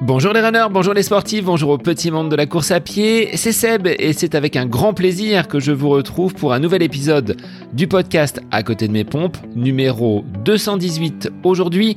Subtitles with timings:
[0.00, 3.36] Bonjour les runners, bonjour les sportifs, bonjour au petit monde de la course à pied,
[3.36, 6.84] c'est Seb et c'est avec un grand plaisir que je vous retrouve pour un nouvel
[6.84, 7.36] épisode
[7.72, 11.96] du podcast À côté de mes pompes, numéro 218 aujourd'hui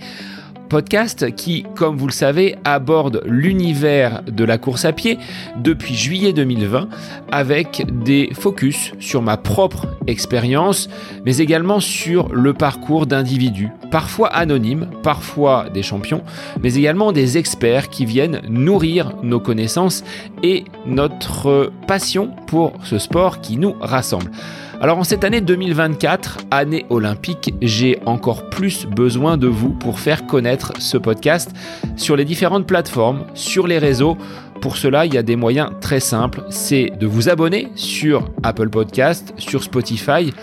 [0.71, 5.19] podcast qui, comme vous le savez, aborde l'univers de la course à pied
[5.57, 6.87] depuis juillet 2020
[7.29, 10.89] avec des focus sur ma propre expérience,
[11.25, 16.23] mais également sur le parcours d'individus, parfois anonymes, parfois des champions,
[16.63, 20.05] mais également des experts qui viennent nourrir nos connaissances
[20.41, 24.31] et notre passion pour ce sport qui nous rassemble.
[24.81, 30.25] Alors en cette année 2024, année olympique, j'ai encore plus besoin de vous pour faire
[30.25, 31.51] connaître ce podcast
[31.97, 34.17] sur les différentes plateformes, sur les réseaux.
[34.59, 36.43] Pour cela, il y a des moyens très simples.
[36.49, 40.33] C'est de vous abonner sur Apple Podcast, sur Spotify,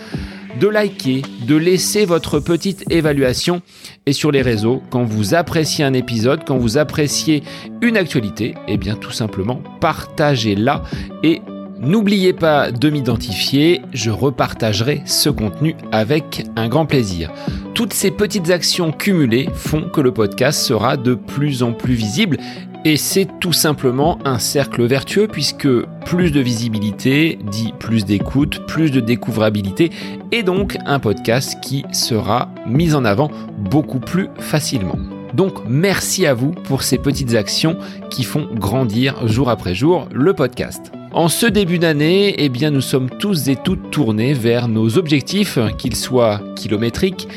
[0.57, 3.61] de liker, de laisser votre petite évaluation
[4.05, 7.43] et sur les réseaux, quand vous appréciez un épisode, quand vous appréciez
[7.81, 10.83] une actualité, eh bien tout simplement partagez-la
[11.23, 11.41] et
[11.81, 17.31] N'oubliez pas de m'identifier, je repartagerai ce contenu avec un grand plaisir.
[17.73, 22.37] Toutes ces petites actions cumulées font que le podcast sera de plus en plus visible
[22.83, 25.69] et c'est tout simplement un cercle vertueux puisque
[26.05, 29.89] plus de visibilité dit plus d'écoute, plus de découvrabilité
[30.33, 34.97] et donc un podcast qui sera mis en avant beaucoup plus facilement.
[35.33, 37.77] Donc merci à vous pour ces petites actions
[38.09, 40.91] qui font grandir jour après jour le podcast.
[41.11, 45.57] En ce début d'année, eh bien, nous sommes tous et toutes tournés vers nos objectifs,
[45.79, 47.27] qu'ils soient kilométriques,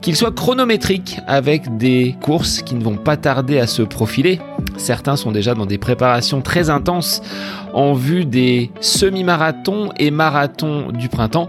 [0.00, 4.40] qu'ils soient chronométriques, avec des courses qui ne vont pas tarder à se profiler.
[4.78, 7.20] Certains sont déjà dans des préparations très intenses
[7.74, 11.48] en vue des semi-marathons et marathons du printemps.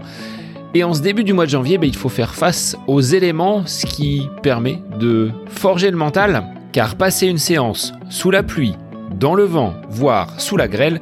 [0.74, 3.62] Et en ce début du mois de janvier, ben, il faut faire face aux éléments,
[3.64, 8.74] ce qui permet de forger le mental, car passer une séance sous la pluie,
[9.18, 11.00] dans le vent, voire sous la grêle,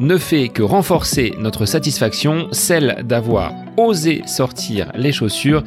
[0.00, 5.62] ne fait que renforcer notre satisfaction, celle d'avoir osé sortir les chaussures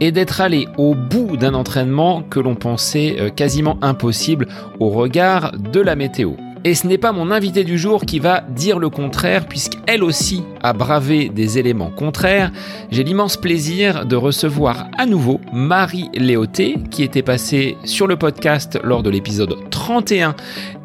[0.00, 4.46] et d'être allé au bout d'un entraînement que l'on pensait euh, quasiment impossible
[4.78, 6.32] au regard de la météo.
[6.64, 10.42] Et ce n'est pas mon invité du jour qui va dire le contraire, puisqu'elle aussi
[10.62, 12.50] a bravé des éléments contraires.
[12.90, 18.78] J'ai l'immense plaisir de recevoir à nouveau Marie Léoté, qui était passée sur le podcast
[18.82, 20.34] lors de l'épisode 31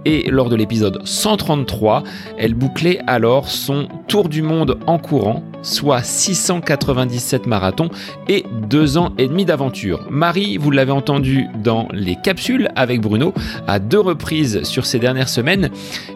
[0.05, 2.03] et lors de l'épisode 133,
[2.37, 7.89] elle bouclait alors son tour du monde en courant, soit 697 marathons
[8.27, 10.07] et deux ans et demi d'aventure.
[10.09, 13.33] Marie, vous l'avez entendu dans les capsules avec Bruno
[13.67, 15.69] à deux reprises sur ces dernières semaines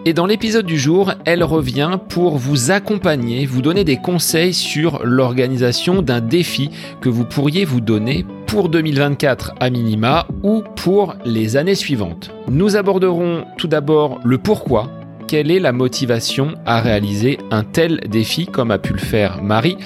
[0.05, 5.01] et dans l'épisode du jour, elle revient pour vous accompagner, vous donner des conseils sur
[5.03, 6.71] l'organisation d'un défi
[7.01, 12.31] que vous pourriez vous donner pour 2024 à minima ou pour les années suivantes.
[12.49, 14.89] Nous aborderons tout d'abord le pourquoi.
[15.27, 19.77] Quelle est la motivation à réaliser un tel défi comme a pu le faire Marie,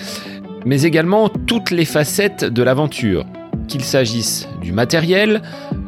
[0.65, 3.25] mais également toutes les facettes de l'aventure,
[3.67, 5.41] qu'il s'agisse du matériel,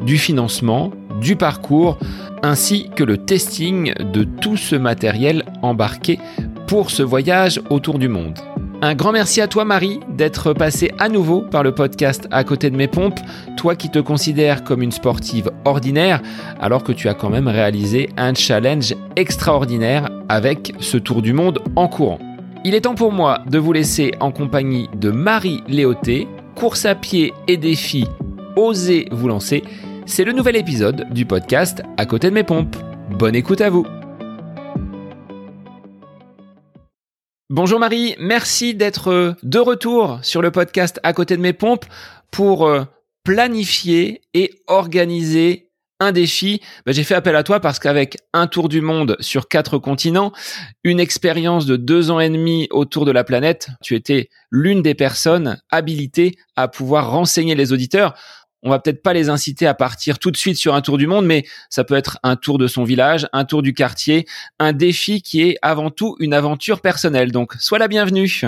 [0.05, 0.91] du financement,
[1.21, 1.97] du parcours,
[2.41, 6.19] ainsi que le testing de tout ce matériel embarqué
[6.67, 8.37] pour ce voyage autour du monde.
[8.81, 12.69] Un grand merci à toi Marie d'être passée à nouveau par le podcast à côté
[12.69, 13.19] de mes pompes,
[13.55, 16.21] toi qui te considères comme une sportive ordinaire
[16.59, 21.59] alors que tu as quand même réalisé un challenge extraordinaire avec ce tour du monde
[21.77, 22.19] en courant.
[22.65, 26.95] Il est temps pour moi de vous laisser en compagnie de Marie Léoté, course à
[26.95, 28.05] pied et défi,
[28.55, 29.63] osez vous lancer.
[30.05, 32.77] C'est le nouvel épisode du podcast à côté de mes pompes.
[33.09, 33.85] Bonne écoute à vous.
[37.49, 41.85] Bonjour Marie, merci d'être euh, de retour sur le podcast à côté de mes pompes
[42.31, 42.85] pour euh,
[43.25, 45.69] planifier et organiser
[46.03, 46.61] un défi.
[46.85, 50.31] Bah, j'ai fait appel à toi parce qu'avec un tour du monde sur quatre continents,
[50.83, 54.95] une expérience de deux ans et demi autour de la planète, tu étais l'une des
[54.95, 58.15] personnes habilitées à pouvoir renseigner les auditeurs
[58.63, 61.05] on va peut-être pas les inciter à partir tout de suite sur un tour du
[61.05, 64.25] monde, mais ça peut être un tour de son village, un tour du quartier,
[64.57, 67.31] un défi qui est avant tout une aventure personnelle.
[67.31, 68.41] Donc, sois la bienvenue.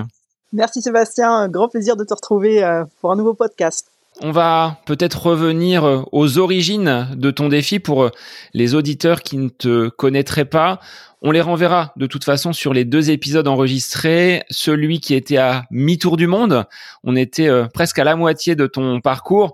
[0.53, 3.91] Merci Sébastien, grand plaisir de te retrouver euh, pour un nouveau podcast.
[4.21, 8.11] On va peut-être revenir euh, aux origines de ton défi pour euh,
[8.53, 10.79] les auditeurs qui ne te connaîtraient pas.
[11.21, 14.43] On les renverra de toute façon sur les deux épisodes enregistrés.
[14.49, 16.65] Celui qui était à mi-tour du monde,
[17.03, 19.53] on était presque à la moitié de ton parcours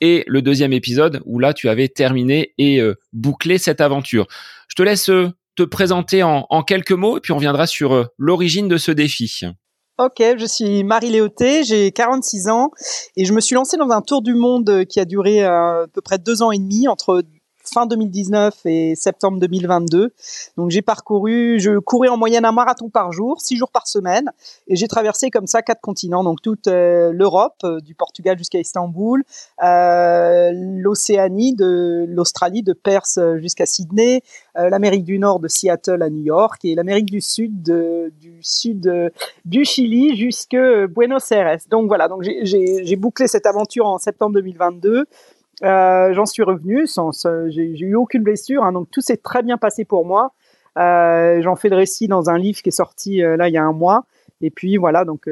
[0.00, 4.26] et le deuxième épisode où là tu avais terminé et euh, bouclé cette aventure.
[4.68, 8.04] Je te laisse euh, te présenter en, quelques mots et puis on viendra sur euh,
[8.16, 9.42] l'origine de ce défi.
[10.00, 12.70] Ok, je suis Marie Léoté, j'ai 46 ans
[13.16, 16.00] et je me suis lancée dans un tour du monde qui a duré à peu
[16.00, 17.24] près deux ans et demi entre
[17.72, 20.12] fin 2019 et septembre 2022.
[20.56, 24.30] Donc j'ai parcouru, je courais en moyenne un marathon par jour, six jours par semaine,
[24.66, 28.58] et j'ai traversé comme ça quatre continents, donc toute euh, l'Europe, euh, du Portugal jusqu'à
[28.58, 29.24] Istanbul,
[29.62, 34.22] euh, l'Océanie, de l'Australie, de Perse jusqu'à Sydney,
[34.54, 39.12] l'Amérique du Nord de Seattle à New York et l'Amérique du Sud du sud
[39.44, 40.56] du Chili jusque
[40.88, 41.58] Buenos Aires.
[41.70, 45.06] Donc voilà, donc j'ai bouclé cette aventure en septembre 2022.
[45.64, 47.10] Euh, j'en suis revenu sans,
[47.48, 50.32] j'ai eu aucune blessure, hein, donc tout s'est très bien passé pour moi.
[50.78, 53.58] Euh, j'en fais le récit dans un livre qui est sorti euh, là il y
[53.58, 54.04] a un mois.
[54.40, 55.28] Et puis voilà, donc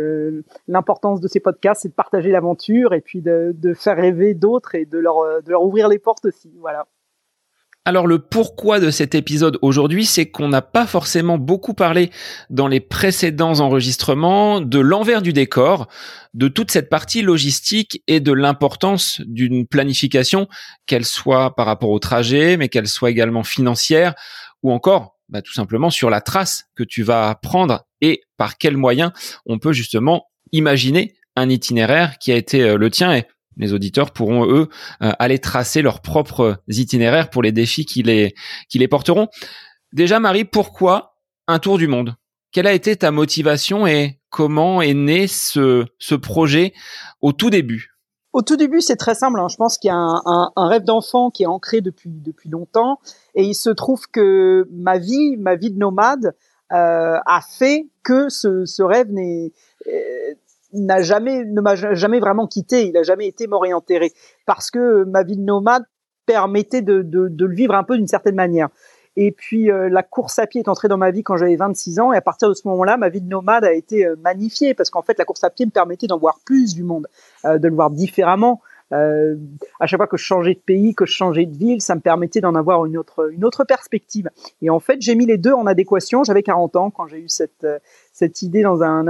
[0.66, 4.74] l'importance de ces podcasts, c'est de partager l'aventure et puis de, de faire rêver d'autres
[4.74, 6.50] et de leur, de leur ouvrir les portes aussi.
[6.58, 6.88] Voilà.
[7.86, 12.10] Alors le pourquoi de cet épisode aujourd'hui, c'est qu'on n'a pas forcément beaucoup parlé
[12.50, 15.86] dans les précédents enregistrements de l'envers du décor,
[16.34, 20.48] de toute cette partie logistique et de l'importance d'une planification,
[20.86, 24.14] qu'elle soit par rapport au trajet, mais qu'elle soit également financière,
[24.64, 28.76] ou encore bah, tout simplement sur la trace que tu vas prendre et par quels
[28.76, 29.12] moyens
[29.46, 33.14] on peut justement imaginer un itinéraire qui a été euh, le tien.
[33.14, 34.68] Et les auditeurs pourront eux
[35.02, 38.34] euh, aller tracer leurs propres itinéraires pour les défis qui les
[38.68, 39.28] qui les porteront.
[39.92, 41.16] Déjà Marie, pourquoi
[41.46, 42.14] un tour du monde?
[42.52, 46.72] Quelle a été ta motivation et comment est né ce ce projet
[47.20, 47.96] au tout début?
[48.36, 49.40] Au tout début, c'est très simple.
[49.40, 49.48] Hein.
[49.48, 52.98] Je pense qu'il y a un, rêve d'enfant qui est ancré depuis depuis longtemps,
[53.34, 56.34] et il se trouve que ma vie, ma vie de nomade,
[56.70, 59.52] euh, a fait que ce, ce rêve n'est
[59.86, 60.34] euh,
[60.84, 62.86] n'a jamais ne m'a jamais vraiment quitté.
[62.86, 64.12] Il a jamais été mort et enterré
[64.44, 65.84] parce que ma vie de nomade
[66.26, 68.68] permettait de, de, le vivre un peu d'une certaine manière.
[69.18, 72.00] Et puis euh, la course à pied est entrée dans ma vie quand j'avais 26
[72.00, 74.74] ans et à partir de ce moment-là, ma vie de nomade a été euh, magnifiée
[74.74, 77.06] parce qu'en fait la course à pied me permettait d'en voir plus du monde,
[77.46, 78.60] euh, de le voir différemment.
[78.92, 79.34] Euh,
[79.80, 82.00] à chaque fois que je changeais de pays, que je changeais de ville, ça me
[82.00, 84.30] permettait d'en avoir une autre, perspective.
[84.62, 86.22] Et en fait, j'ai mis les deux en adéquation.
[86.24, 87.66] J'avais 40 ans quand j'ai eu cette,
[88.12, 89.04] cette idée dans un,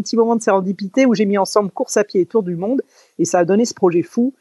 [0.00, 2.82] petit moment de sérendipité où j'ai mis ensemble course à pied et tour du monde.
[3.18, 4.34] Et ça a donné ce projet fou.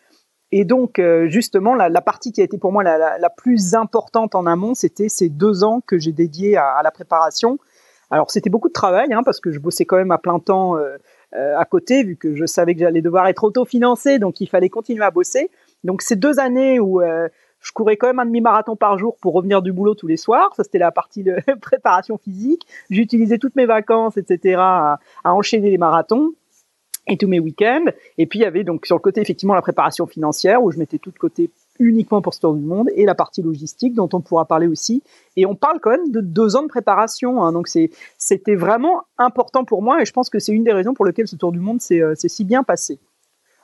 [0.51, 4.45] Et donc, euh, justement, la, partie qui a été pour moi la, plus importante en
[4.45, 7.57] amont, c'était ces deux ans que j'ai dédiés à, la préparation.
[8.11, 10.77] Alors, c'était beaucoup de travail, hein, parce que je bossais quand même à plein temps
[10.77, 10.97] euh,
[11.33, 14.69] euh, à côté, vu que je savais que j'allais devoir être autofinancé, donc il fallait
[14.69, 15.49] continuer à bosser.
[15.83, 17.27] Donc ces deux années où euh,
[17.59, 20.53] je courais quand même un demi-marathon par jour pour revenir du boulot tous les soirs,
[20.55, 22.65] ça c'était la partie de préparation physique.
[22.89, 26.33] J'utilisais toutes mes vacances, etc., à, à enchaîner les marathons
[27.07, 27.85] et tous mes week-ends.
[28.17, 30.77] Et puis il y avait donc sur le côté effectivement la préparation financière où je
[30.77, 31.49] mettais tout de côté
[31.79, 35.03] uniquement pour ce tour du monde et la partie logistique dont on pourra parler aussi.
[35.35, 37.67] Et on parle quand même de deux ans de préparation, hein, donc
[38.17, 41.27] c'était vraiment important pour moi et je pense que c'est une des raisons pour lesquelles
[41.27, 42.99] ce tour du monde s'est euh, si bien passé.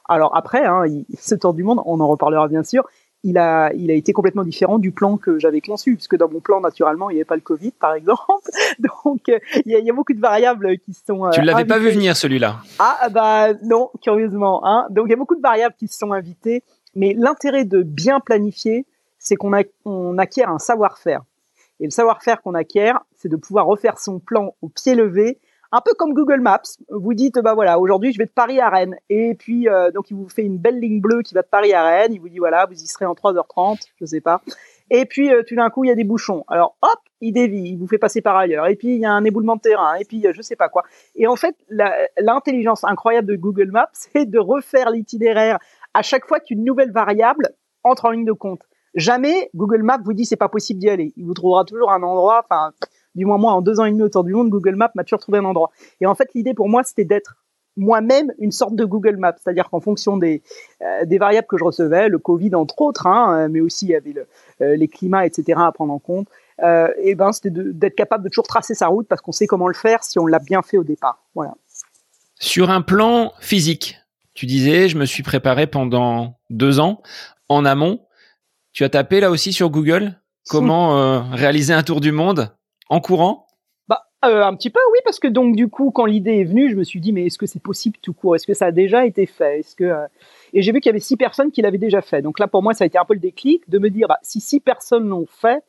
[0.07, 0.83] Alors après, hein,
[1.19, 2.87] ce tour du monde, on en reparlera bien sûr.
[3.23, 6.39] Il a, il a été complètement différent du plan que j'avais conçu, puisque dans mon
[6.39, 8.49] plan, naturellement, il n'y avait pas le Covid, par exemple.
[8.79, 11.27] Donc, euh, il y, a, il y a beaucoup de variables qui sont.
[11.27, 12.57] Euh, tu l'avais pas vu venir, celui-là?
[12.79, 14.65] Ah, bah non, curieusement.
[14.65, 14.87] Hein.
[14.89, 16.63] Donc, il y a beaucoup de variables qui se sont invitées.
[16.95, 18.85] Mais l'intérêt de bien planifier,
[19.19, 19.51] c'est qu'on
[19.85, 21.21] on acquiert un savoir-faire.
[21.79, 25.39] Et le savoir-faire qu'on acquiert, c'est de pouvoir refaire son plan au pied levé,
[25.71, 26.61] un peu comme Google Maps.
[26.89, 28.95] Vous dites, bah voilà, aujourd'hui je vais de Paris à Rennes.
[29.09, 31.73] Et puis, euh, donc il vous fait une belle ligne bleue qui va de Paris
[31.73, 32.13] à Rennes.
[32.13, 34.41] Il vous dit, voilà, vous y serez en 3h30, je sais pas.
[34.89, 36.43] Et puis, euh, tout d'un coup, il y a des bouchons.
[36.49, 38.67] Alors, hop, il dévie, il vous fait passer par ailleurs.
[38.67, 39.95] Et puis, il y a un éboulement de terrain.
[39.95, 40.83] Et puis, je sais pas quoi.
[41.15, 41.55] Et en fait,
[42.17, 45.59] l'intelligence incroyable de Google Maps, c'est de refaire l'itinéraire
[45.93, 47.49] à chaque fois qu'une nouvelle variable
[47.83, 48.61] entre en ligne de compte.
[48.95, 51.13] Jamais Google Maps vous dit c'est pas possible d'y aller.
[51.15, 52.41] Il vous trouvera toujours un endroit.
[52.43, 52.71] Enfin,
[53.15, 55.19] du moins moi en deux ans et demi autour du monde, Google Maps m'a toujours
[55.19, 55.71] trouvé un endroit.
[56.01, 57.37] Et en fait, l'idée pour moi, c'était d'être
[57.77, 60.43] moi-même une sorte de Google Maps, c'est-à-dire qu'en fonction des,
[60.81, 64.13] euh, variables que je recevais, le Covid entre autres, hein, mais aussi il y avait
[64.61, 65.53] euh, les climats, etc.
[65.57, 66.27] à prendre en compte.
[66.63, 69.67] Euh, et ben c'était d'être capable de toujours tracer sa route parce qu'on sait comment
[69.67, 71.23] le faire si on l'a bien fait au départ.
[71.33, 71.55] Voilà.
[72.35, 74.00] Sur un plan physique,
[74.33, 77.01] tu disais, je me suis préparé pendant deux ans
[77.49, 77.99] en amont.
[78.73, 82.55] Tu as tapé là aussi sur Google comment euh, réaliser un tour du monde
[82.89, 83.47] en courant?
[83.87, 86.69] Bah, euh, Un petit peu, oui, parce que donc du coup, quand l'idée est venue,
[86.69, 88.35] je me suis dit, mais est-ce que c'est possible tout court?
[88.35, 89.59] Est-ce que ça a déjà été fait?
[89.59, 90.07] Est-ce que euh,
[90.53, 92.21] Et j'ai vu qu'il y avait six personnes qui l'avaient déjà fait.
[92.21, 94.19] Donc là, pour moi, ça a été un peu le déclic de me dire, bah,
[94.21, 95.63] si six personnes l'ont fait,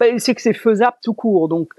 [0.00, 1.48] bah, c'est que c'est faisable tout court.
[1.48, 1.74] Donc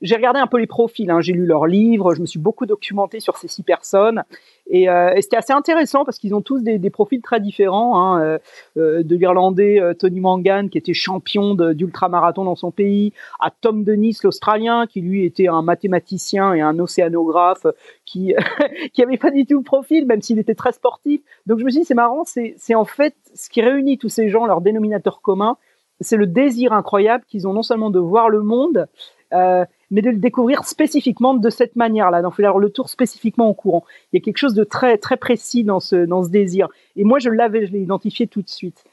[0.00, 2.66] j'ai regardé un peu les profils, hein, j'ai lu leurs livres, je me suis beaucoup
[2.66, 4.24] documenté sur ces six personnes,
[4.68, 8.00] et, euh, c'était assez intéressant parce qu'ils ont tous des, profils très différents.
[8.00, 8.38] Hein, euh,
[8.76, 14.18] euh de l'Irlandais Tony Mangan qui était champion d'ultramarathon dans son pays, à Tom Dennis
[14.22, 17.66] l'Australien qui lui était un mathématicien et un océanographe
[18.04, 18.34] qui
[18.92, 21.20] qui avait pas du tout le profil, même s'il était très sportif.
[21.46, 24.28] Donc je me suis dit c'est marrant, c'est en fait ce qui réunit tous ces
[24.28, 25.56] gens, leur dénominateur commun,
[26.00, 28.86] c'est le désir incroyable qu'ils ont non seulement de voir le monde,
[29.32, 33.54] euh, mais de le découvrir spécifiquement de cette manière-là, d'en faire le tour spécifiquement en
[33.54, 33.84] courant.
[34.12, 36.68] Il y a quelque chose de très très précis dans ce dans ce désir.
[36.96, 38.84] Et moi, je l'avais, je l'ai identifié tout de suite.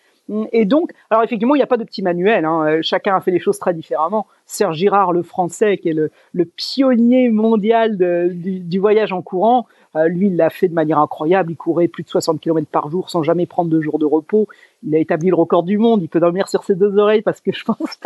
[0.52, 2.46] Et donc, alors effectivement, il n'y a pas de petit manuel.
[2.46, 2.66] Hein.
[2.66, 4.28] Euh, chacun a fait les choses très différemment.
[4.46, 6.10] Serge Girard, le français, qui est le,
[6.56, 11.52] pionnier mondial du, voyage en courant, euh, lui, il l'a fait de manière incroyable.
[11.52, 14.48] Il courait plus de 60 km par jour sans jamais prendre de jours de repos.
[14.84, 16.02] Il a établi le record du monde.
[16.02, 18.00] Il peut dormir sur ses deux oreilles parce que je pense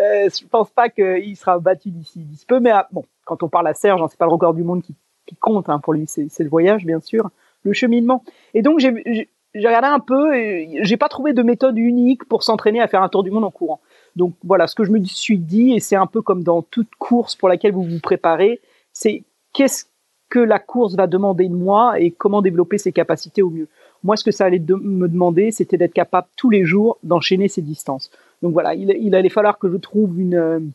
[0.00, 2.58] euh, pense pas qu'il sera battu d'ici d'ici peu.
[2.58, 4.82] Mais ah, bon, quand on parle à Serge, hein, c'est pas le record du monde
[4.82, 6.06] qui, qui compte hein, pour lui.
[6.06, 7.30] C'est le voyage, bien sûr,
[7.62, 8.24] le cheminement.
[8.54, 12.42] Et donc j'ai j'ai regardé un peu et j'ai pas trouvé de méthode unique pour
[12.42, 13.80] s'entraîner à faire un tour du monde en courant.
[14.16, 16.94] Donc voilà, ce que je me suis dit, et c'est un peu comme dans toute
[16.98, 18.60] course pour laquelle vous vous préparez,
[18.92, 19.86] c'est qu'est-ce
[20.30, 23.68] que la course va demander de moi et comment développer ses capacités au mieux.
[24.02, 27.60] Moi, ce que ça allait me demander, c'était d'être capable tous les jours d'enchaîner ces
[27.60, 28.10] distances.
[28.40, 30.72] Donc voilà, il, allait falloir que je trouve une,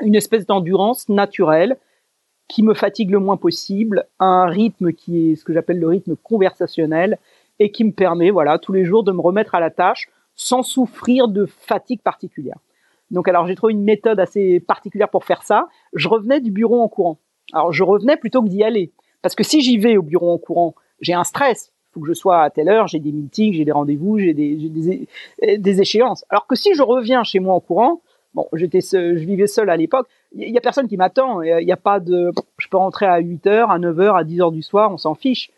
[0.00, 1.76] une espèce d'endurance naturelle
[2.48, 6.16] qui me fatigue le moins possible, un rythme qui est ce que j'appelle le rythme
[6.16, 7.18] conversationnel,
[7.58, 10.62] et qui me permet, voilà, tous les jours de me remettre à la tâche sans
[10.62, 12.58] souffrir de fatigue particulière.
[13.10, 15.68] Donc, alors, j'ai trouvé une méthode assez particulière pour faire ça.
[15.94, 17.18] Je revenais du bureau en courant.
[17.52, 18.92] Alors, je revenais plutôt que d'y aller.
[19.22, 21.72] Parce que si j'y vais au bureau en courant, j'ai un stress.
[21.72, 24.34] Il faut que je sois à telle heure, j'ai des meetings, j'ai des rendez-vous, j'ai
[24.34, 25.06] des,
[25.42, 26.24] euh, des, échéances.
[26.28, 28.02] Alors que si je reviens chez moi en courant,
[28.34, 31.40] bon, j'étais, je vivais seul à l'époque, il y a personne qui m'attend.
[31.40, 34.24] Il y a pas de, je peux rentrer à 8 heures, à 9 heures, à
[34.24, 35.50] 10 heures du soir, on s'en fiche.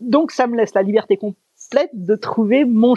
[0.00, 1.16] Donc, ça me laisse la liberté
[1.92, 2.94] de trouver mon,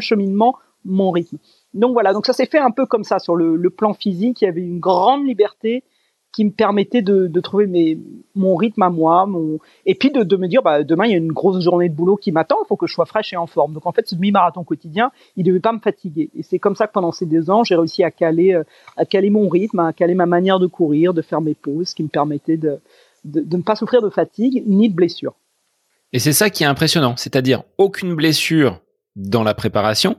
[0.00, 1.38] cheminement, mon rythme.
[1.74, 4.42] Donc voilà, donc ça s'est fait un peu comme ça sur le, plan physique.
[4.42, 5.84] Il y avait une grande liberté
[6.32, 7.98] qui me permettait de, trouver
[8.34, 9.28] mon rythme à moi,
[9.84, 12.16] et puis de, me dire bah, demain il y a une grosse journée de boulot
[12.16, 13.74] qui m'attend, il faut que je sois fraîche et en forme.
[13.74, 16.30] Donc en fait ce demi-marathon quotidien, il devait pas me fatiguer.
[16.34, 18.64] Et c'est comme ça que pendant ces deux ans, j'ai réussi à caler, euh,
[18.96, 22.08] à mon rythme, à caler ma manière de courir, de faire mes pauses, qui me
[22.08, 22.80] permettait de,
[23.24, 25.34] de ne pas souffrir de fatigue ni de blessure.
[26.12, 28.80] Et c'est ça qui est impressionnant, c'est-à-dire aucune blessure
[29.16, 30.18] dans la préparation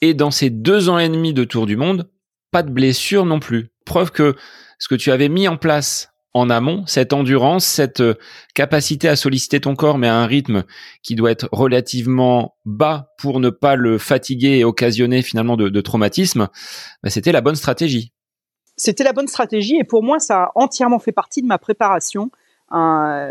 [0.00, 2.10] et dans ces deux ans et demi de Tour du Monde,
[2.50, 3.70] pas de blessure non plus.
[3.84, 4.34] Preuve que
[4.78, 8.14] ce que tu avais mis en place en amont, cette endurance, cette euh,
[8.54, 10.64] capacité à solliciter ton corps, mais à un rythme
[11.02, 16.48] qui doit être relativement bas pour ne pas le fatiguer et occasionner finalement de, traumatisme,
[17.02, 18.12] bah, c'était la bonne stratégie.
[18.76, 22.30] C'était la bonne stratégie et pour moi, ça a entièrement fait partie de ma préparation
[22.70, 23.30] un,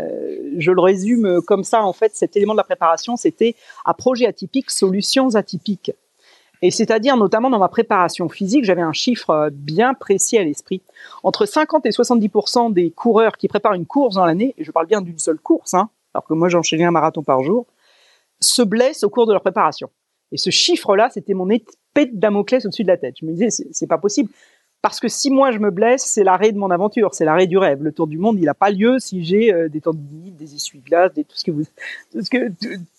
[0.58, 4.26] je le résume comme ça, en fait, cet élément de la préparation, c'était à projet
[4.26, 5.92] atypique, solutions atypiques.
[6.62, 10.82] Et c'est-à-dire, notamment dans ma préparation physique, j'avais un chiffre bien précis à l'esprit.
[11.22, 14.86] Entre 50 et 70% des coureurs qui préparent une course dans l'année, et je parle
[14.86, 17.66] bien d'une seule course, hein, alors que moi j'enchaînais un marathon par jour,
[18.40, 19.90] se blessent au cours de leur préparation.
[20.32, 23.16] Et ce chiffre-là, c'était mon épée de Damoclès au-dessus de la tête.
[23.20, 24.30] Je me disais, c'est pas possible.
[24.86, 27.58] Parce que si moi je me blesse, c'est l'arrêt de mon aventure, c'est l'arrêt du
[27.58, 27.82] rêve.
[27.82, 31.10] Le tour du monde, il n'a pas lieu si j'ai euh, des tendinites, des essuie-glaces,
[31.12, 31.64] tout ce que vous,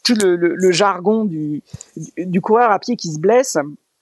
[0.03, 1.61] tout le, jargon du,
[2.41, 3.57] coureur à pied qui se blesse.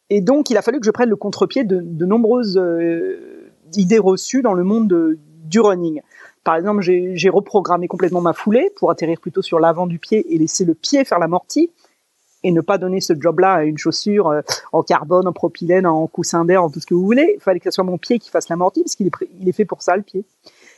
[0.10, 4.42] Et donc, il a fallu que je prenne le contre-pied de, nombreuses euh, idées reçues
[4.42, 6.02] dans le monde de, du running.
[6.44, 10.40] Par exemple, j'ai reprogrammé complètement ma foulée pour atterrir plutôt sur l'avant du pied et
[10.40, 11.70] laisser le pied faire l'amorti
[12.46, 16.06] et ne pas donner ce job-là à une chaussure euh, en carbone, en propylène, en
[16.06, 17.34] coussin d'air, en tout ce que vous voulez.
[17.36, 19.82] Il fallait que ce soit mon pied qui fasse l'amorti, parce qu'il est, fait pour
[19.82, 20.26] ça, le pied.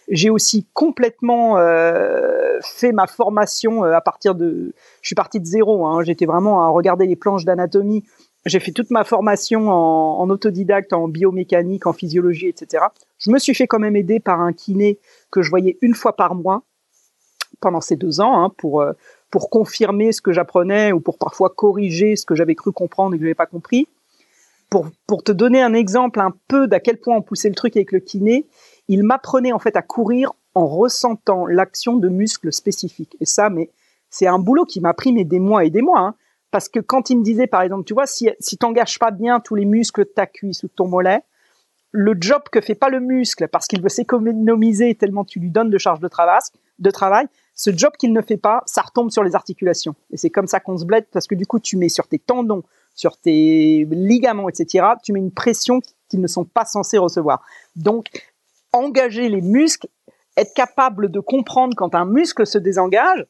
[0.08, 4.74] J'ai aussi complètement euh, fait ma formation euh, à partir de...
[5.02, 6.04] Je suis parti de zéro, hein.
[6.04, 8.06] j'étais vraiment à regarder les planches d'anatomie.
[8.46, 12.86] J'ai fait toute ma formation en, en, autodidacte, en biomécanique, en physiologie, etc.
[13.18, 15.00] Je me suis fait quand même aider par un kiné
[15.32, 16.64] que je voyais une fois par mois
[17.60, 18.86] pendant ces deux ans hein, pour
[19.30, 23.18] pour confirmer ce que j'apprenais ou pour parfois corriger ce que j'avais cru comprendre et
[23.18, 23.88] que je n'avais pas compris.
[24.70, 27.76] Pour, pour te donner un exemple un peu d'à quel point on poussait le truc
[27.78, 28.46] avec le kiné,
[28.88, 33.16] il m'apprenait en fait à courir en ressentant l'action de muscles spécifiques.
[33.22, 33.70] Et ça, mais
[34.10, 36.00] c'est un boulot qui m'a pris des mois et des mois.
[36.00, 36.16] Hein.
[36.52, 39.40] Parce que quand il me disait, par exemple, tu vois, si, si t'engages pas bien
[39.40, 41.22] tous les muscles de ta cuisse ou de ton mollet,
[41.92, 45.70] le job que fait pas le muscle parce qu'il veut s'économiser tellement tu lui donnes
[45.70, 46.40] de charge de travail,
[46.80, 49.96] de travail, ce job qu'il ne fait pas, ça retombe sur les articulations.
[50.12, 52.20] Et c'est comme ça qu'on se blesse parce que du coup, tu mets sur tes
[52.20, 57.44] tendons, sur tes ligaments, etc., tu mets une pression qu'ils ne sont pas censés recevoir.
[57.76, 58.08] Donc,
[58.74, 59.88] engager les muscles,
[60.38, 63.26] être capable de comprendre quand un muscle se désengage,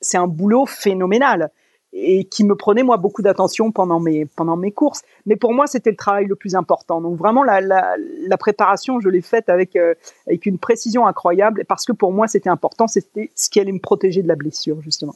[0.00, 1.50] c'est un boulot phénoménal
[1.96, 5.02] et qui me prenait moi beaucoup d'attention pendant mes pendant mes courses.
[5.26, 7.00] Mais pour moi, c'était le travail le plus important.
[7.00, 9.94] Donc vraiment la, la, préparation, je l'ai faite avec euh,
[10.26, 12.88] avec une précision incroyable parce que pour moi, c'était important.
[12.88, 15.14] C'était ce qui allait me protéger de la blessure justement.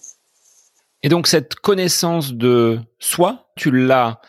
[1.02, 4.20] Et donc cette connaissance de soi, tu l'as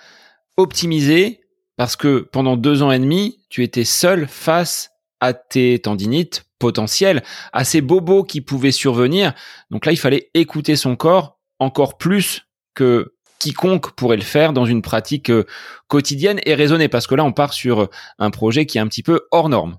[0.57, 1.41] optimisée
[1.77, 7.23] parce que pendant deux ans et demi, tu étais seul face à tes tendinites potentielles,
[7.53, 9.33] à ces bobos qui pouvaient survenir.
[9.69, 14.65] Donc là, il fallait écouter son corps encore plus que quiconque pourrait le faire dans
[14.65, 15.45] une pratique euh,
[15.87, 19.03] quotidienne et raisonnée, parce que là, on part sur un projet qui est un petit
[19.03, 19.77] peu hors norme.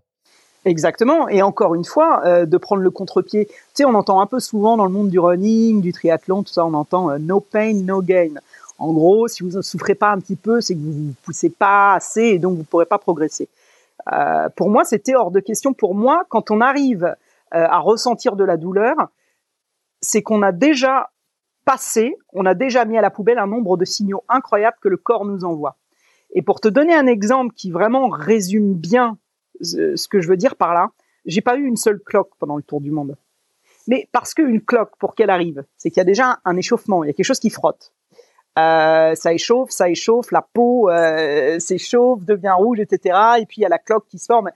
[0.65, 1.29] Exactement.
[1.29, 3.47] Et encore une fois, euh, de prendre le contre-pied.
[3.47, 6.53] Tu sais, on entend un peu souvent dans le monde du running, du triathlon, tout
[6.53, 8.35] ça, on entend euh, no pain, no gain.
[8.79, 11.51] En gros, si vous ne souffrez pas un petit peu, c'est que vous ne poussez
[11.51, 13.49] pas assez et donc vous ne pourrez pas progresser.
[14.13, 15.73] Euh, pour moi, c'était hors de question.
[15.73, 18.95] Pour moi, quand on arrive euh, à ressentir de la douleur,
[20.01, 21.11] c'est qu'on a déjà
[21.65, 24.97] passé, on a déjà mis à la poubelle un nombre de signaux incroyables que le
[24.97, 25.77] corps nous envoie.
[26.33, 29.19] Et pour te donner un exemple qui vraiment résume bien
[29.61, 30.91] ce que je veux dire par là,
[31.27, 33.17] j'ai pas eu une seule cloque pendant le tour du monde.
[33.87, 37.09] Mais parce qu'une cloque, pour qu'elle arrive, c'est qu'il y a déjà un échauffement, il
[37.09, 37.93] y a quelque chose qui frotte.
[38.59, 43.19] Euh, ça échauffe, ça échauffe, la peau euh, s'échauffe, devient rouge, etc.
[43.41, 44.51] Et puis il y a la cloque qui se forme.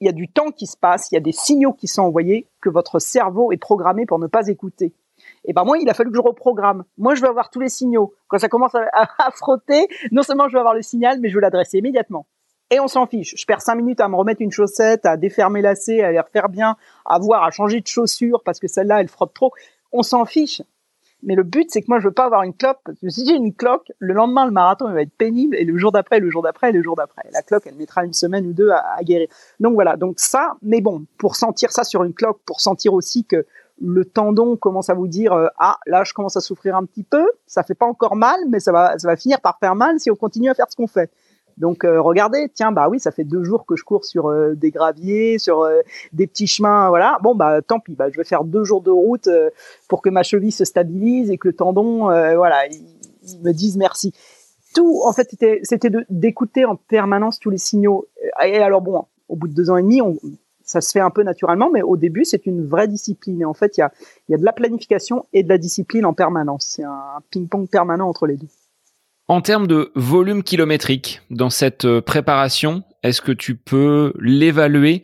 [0.00, 2.02] Il y a du temps qui se passe, il y a des signaux qui sont
[2.02, 4.92] envoyés que votre cerveau est programmé pour ne pas écouter.
[5.44, 6.84] Et ben moi, il a fallu que je reprogramme.
[6.96, 8.14] Moi, je veux avoir tous les signaux.
[8.28, 11.40] Quand ça commence à, frotter, non seulement je veux avoir le signal, mais je veux
[11.40, 12.26] l'adresser immédiatement.
[12.70, 13.34] Et on s'en fiche.
[13.36, 16.48] Je perds cinq minutes à me remettre une chaussette, à défermer lacet, à les refaire
[16.48, 19.52] bien, à voir, à changer de chaussure parce que celle-là, elle frotte trop.
[19.92, 20.62] On s'en fiche.
[21.22, 22.78] Mais le but, c'est que moi, je veux pas avoir une cloque.
[22.84, 25.56] Parce que si j'ai une cloque, le lendemain, le marathon, il va être pénible.
[25.56, 27.22] Et le jour d'après, le jour d'après, le jour d'après.
[27.32, 29.28] La cloque, elle mettra une semaine ou deux à, à, guérir.
[29.60, 29.96] Donc voilà.
[29.96, 33.46] Donc ça, mais bon, pour sentir ça sur une cloque, pour sentir aussi que
[33.80, 37.02] le tendon commence à vous dire, euh, ah, là, je commence à souffrir un petit
[37.02, 37.26] peu.
[37.46, 40.10] Ça fait pas encore mal, mais ça va, ça va finir par faire mal si
[40.10, 41.10] on continue à faire ce qu'on fait.
[41.56, 44.54] Donc euh, regardez, tiens, bah oui, ça fait deux jours que je cours sur euh,
[44.56, 45.68] des graviers, sur
[46.12, 47.18] des petits chemins, voilà.
[47.22, 49.28] Bon bah tant pis, bah je vais faire deux jours de route
[49.88, 54.12] pour que ma cheville se stabilise et que le tendon, voilà, ils me disent merci.
[54.74, 58.08] Tout, en fait, c'était c'était d'écouter en permanence tous les signaux.
[58.44, 60.18] Et alors bon, au bout de deux ans et demi, on,
[60.64, 63.40] ça se fait un peu naturellement, mais au début, c'est une vraie discipline.
[63.42, 63.92] Et en fait, il y a,
[64.28, 66.66] y a de la planification et de la discipline en permanence.
[66.76, 68.48] C'est un ping-pong permanent entre les deux.
[69.26, 75.02] En termes de volume kilométrique dans cette euh, préparation, est-ce que tu peux l'évaluer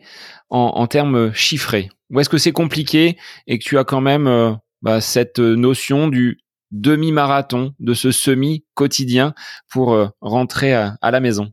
[0.51, 1.89] en, termes chiffrés?
[2.11, 4.51] Ou est-ce que c'est compliqué et que tu as quand même euh,
[4.83, 9.33] bah, cette notion du demi-marathon, de ce semi quotidien
[9.69, 11.51] pour euh, rentrer à, la maison?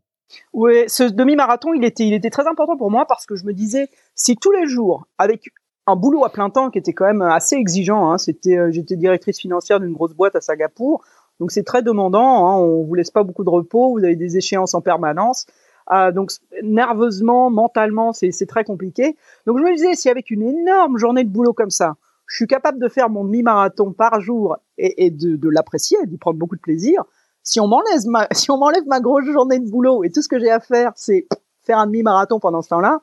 [0.52, 3.52] Oui, ce demi-marathon, il était, il était très important pour moi parce que je me
[3.52, 5.50] disais, si tous les jours, avec
[5.86, 9.38] un boulot à plein temps qui était quand même assez exigeant, hein, c'était, j'étais directrice
[9.40, 11.02] financière d'une grosse boîte à Singapour,
[11.40, 14.36] donc c'est très demandant, hein, on vous laisse pas beaucoup de repos, vous avez des
[14.36, 15.46] échéances en permanence.
[15.90, 19.16] Euh, donc nerveusement, mentalement, c'est très compliqué.
[19.46, 22.46] Donc je me disais, si avec une énorme journée de boulot comme ça, je suis
[22.46, 27.04] capable de faire mon demi-marathon par jour et, de l'apprécier, d'y prendre beaucoup de plaisir,
[27.48, 30.28] si on m'enlève ma, si on m'enlève ma grosse journée de boulot et tout ce
[30.28, 31.26] que j'ai à faire, c'est
[31.62, 33.00] faire un demi-marathon pendant ce temps-là,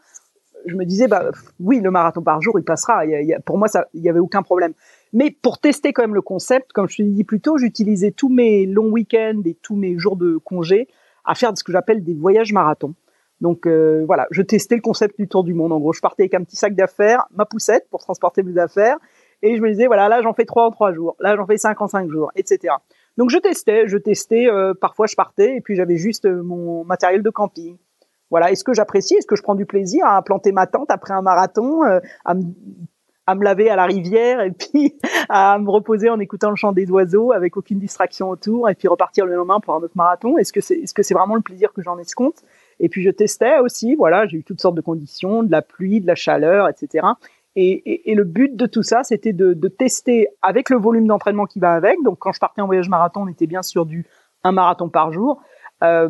[0.65, 1.29] je me disais, bah
[1.60, 3.03] oui, le marathon par jour, il passera.
[3.45, 4.73] Pour moi, ça, il y avait aucun problème.
[5.13, 8.12] Mais pour tester quand même le concept, comme je te l'ai dit plus tôt, j'utilisais
[8.12, 10.88] tous mes longs week-ends et tous mes jours de congé
[11.23, 12.95] à faire ce que j'appelle des voyages marathons.
[13.41, 15.71] Donc euh, voilà, je testais le concept du tour du monde.
[15.71, 18.97] En gros, je partais avec un petit sac d'affaires, ma poussette pour transporter mes affaires,
[19.43, 21.58] et je me disais voilà, là j'en fais trois en trois jours, là j'en fais
[21.58, 22.73] cinq en cinq jours, etc.
[23.17, 24.47] Donc je testais, je testais.
[24.47, 27.78] Euh, parfois je partais et puis j'avais juste euh, mon matériel de camping.
[28.32, 31.13] Voilà, est-ce que j'apprécie, est-ce que je prends du plaisir à planter ma tente après
[31.13, 31.99] un marathon, euh,
[33.28, 34.95] à me laver à la rivière et puis
[35.30, 38.88] à me reposer en écoutant le chant des oiseaux avec aucune distraction autour et puis
[38.88, 40.38] repartir le lendemain pour un autre marathon?
[40.38, 42.43] Est-ce que c'est est-ce que c'est vraiment le plaisir que j'en escompte?
[42.80, 46.01] Et puis je testais aussi, voilà, j'ai eu toutes sortes de conditions, de la pluie,
[46.01, 47.08] de la chaleur, etc.
[47.57, 51.73] Et, le but de tout ça, c'était de, tester avec le volume d'entraînement qui va
[51.73, 51.97] avec.
[52.03, 54.05] Donc quand je partais en voyage marathon, on était bien sur du
[54.43, 55.41] un marathon par jour.
[55.83, 56.09] Euh,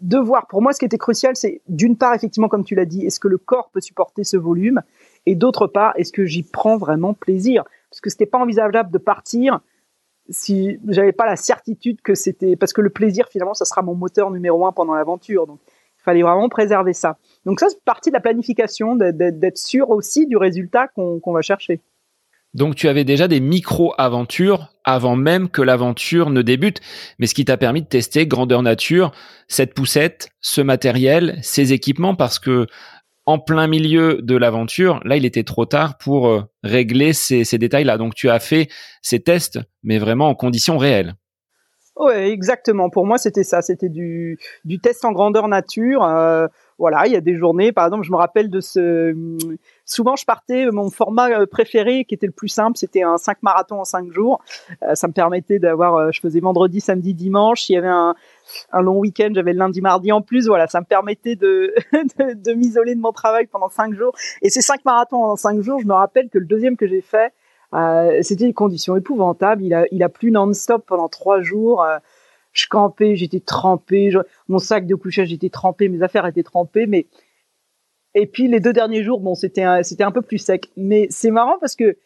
[0.00, 2.86] de voir, pour moi, ce qui était crucial, c'est d'une part, effectivement, comme tu l'as
[2.86, 4.82] dit, est-ce que le corps peut supporter ce volume?
[5.26, 7.64] Et d'autre part, est-ce que j'y prends vraiment plaisir?
[7.88, 9.60] Parce que c'était pas envisageable de partir
[10.28, 13.94] si j'avais pas la certitude que c'était parce que le plaisir finalement ça sera mon
[13.94, 15.58] moteur numéro un pendant l'aventure donc
[16.04, 20.36] fallait vraiment préserver ça donc ça c'est partie de la planification d'être sûr aussi du
[20.36, 21.80] résultat qu'on qu va chercher
[22.54, 26.80] donc tu avais déjà des micro-aventures avant même que l'aventure ne débute,
[27.18, 29.12] mais ce qui t'a permis de tester grandeur nature,
[29.48, 32.66] cette poussette, ce matériel, ces équipements, parce que
[33.24, 37.96] en plein milieu de l'aventure, là, il était trop tard pour euh, régler ces détails-là.
[37.96, 38.68] Donc, tu as fait
[39.00, 41.14] ces tests, mais vraiment en conditions réelles.
[42.04, 42.90] Oui, exactement.
[42.90, 43.62] Pour moi, c'était ça.
[43.62, 44.36] C'était du,
[44.82, 46.02] test en grandeur nature.
[46.02, 49.14] Euh, voilà, il y a des journées, par exemple, je me rappelle de ce.
[49.84, 53.44] Souvent, je partais, mon format euh, préféré, qui était le plus simple, c'était un 5
[53.44, 54.42] marathons en 5 jours.
[54.82, 56.10] Euh, ça me permettait d'avoir.
[56.10, 57.68] Je faisais vendredi, samedi, dimanche.
[57.68, 58.16] Il y avait un,
[58.80, 60.48] long week-end, j'avais le lundi, mardi en plus.
[60.48, 61.72] Voilà, ça me permettait de,
[62.18, 64.12] de m'isoler de mon travail pendant 5 jours.
[64.40, 67.00] Et ces 5 marathons en 5 jours, je me rappelle que le deuxième que j'ai
[67.00, 67.32] fait,
[67.74, 69.62] euh, c'était des conditions épouvantables.
[69.62, 71.82] Il a, il a plu non-stop pendant trois jours.
[71.82, 71.98] Euh,
[72.52, 74.10] je campais, j'étais trempé.
[74.48, 76.86] mon sac de couchage était trempé, mes affaires étaient trempées.
[76.86, 77.06] Mais
[78.14, 80.70] et puis les deux derniers jours, bon, c'était un, c'était un peu plus sec.
[80.76, 81.96] Mais c'est marrant parce que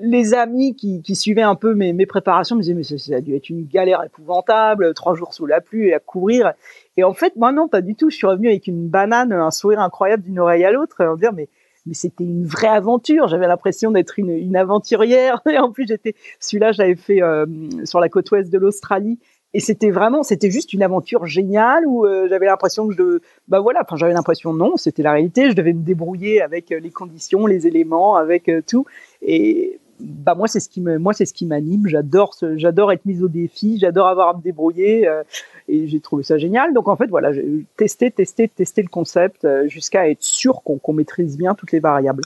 [0.00, 3.48] les amis qui, suivaient un peu mes, préparations me disaient mais ça, a dû être
[3.48, 6.52] une galère épouvantable, trois jours sous la pluie et à courir.
[6.96, 8.10] Et en fait, moi non, pas du tout.
[8.10, 11.32] Je suis revenu avec une banane, un sourire incroyable d'une oreille à l'autre, en dire
[11.32, 11.48] mais
[11.88, 13.26] mais c'était une vraie aventure.
[13.26, 15.42] J'avais l'impression d'être une, aventurière.
[15.50, 17.46] Et en plus, j'étais celui-là, j'avais fait euh,
[17.84, 19.18] sur la côte ouest de l'Australie.
[19.54, 23.60] Et c'était vraiment, c'était juste une aventure géniale où euh, j'avais l'impression que je, bah
[23.60, 25.50] voilà, enfin j'avais l'impression non, c'était la réalité.
[25.50, 28.84] Je devais me débrouiller avec euh, les conditions, les éléments, avec tout.
[29.22, 31.86] Et bah moi c'est ce qui moi c'est ce qui m'anime.
[31.86, 33.78] J'adore j'adore être mise au défi.
[33.78, 35.22] J'adore avoir à me débrouiller euh,
[35.68, 36.72] et j'ai trouvé ça génial.
[36.74, 40.78] Donc en fait voilà j'ai testé testé testé le concept euh, jusqu'à être sûr qu'on
[40.78, 42.22] qu maîtrise bien toutes les variables.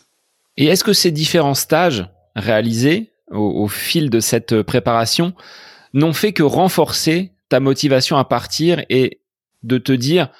[0.56, 5.32] Et est-ce que ces différents stages réalisés au, au fil de cette préparation
[5.94, 9.20] n'ont fait que renforcer ta motivation à partir et
[9.62, 10.30] de te dire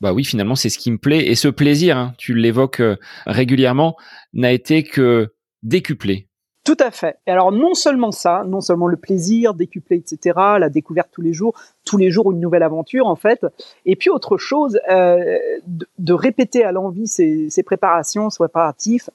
[0.00, 1.28] bah oui finalement c'est ce qui me plaît.
[1.28, 3.96] Et ce plaisir hein, tu l'évoques euh, régulièrement
[4.34, 6.28] n'a été que décuplé
[6.64, 7.18] tout à fait.
[7.26, 11.32] Et alors non seulement ça, non seulement le plaisir décuplé, etc., la découverte tous les
[11.32, 13.44] jours, tous les jours une nouvelle aventure en fait,
[13.84, 19.10] et puis autre chose, euh, de, de, répéter à l'envie ces, ces, préparations, ces préparatifs,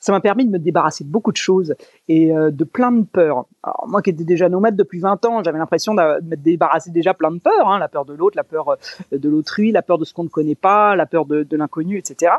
[0.00, 1.74] ça m'a permis de me débarrasser de beaucoup de choses
[2.08, 3.46] et euh, de plein de peurs.
[3.62, 7.14] Alors, moi qui étais déjà nomade depuis 20 ans, j'avais l'impression de me débarrasser déjà
[7.14, 9.98] plein de peurs, hein, la peur de l'autre, la peur euh, de l'autrui, la peur
[9.98, 12.32] de ce qu'on ne connaît pas, la peur de, de l'inconnu, etc.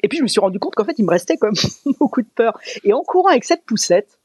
[0.00, 1.54] Et puis je me suis rendu compte qu'en fait, il me restait même
[2.00, 2.58] beaucoup de peur.
[2.84, 4.18] Et en courant avec cette poussette,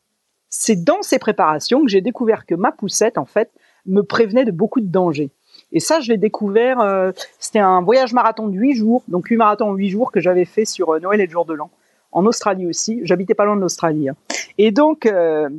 [0.49, 3.51] c'est dans ces préparations que j'ai découvert que ma poussette, en fait,
[3.85, 5.31] me prévenait de beaucoup de dangers.
[5.71, 9.37] Et ça, je l'ai découvert, euh, c'était un voyage marathon de 8 jours, donc 8
[9.37, 11.71] marathons en 8 jours que j'avais fait sur euh, Noël et le jour de l'an,
[12.11, 12.99] en Australie aussi.
[13.03, 14.09] J'habitais pas loin de l'Australie.
[14.09, 14.15] Hein.
[14.59, 15.49] Et donc, euh,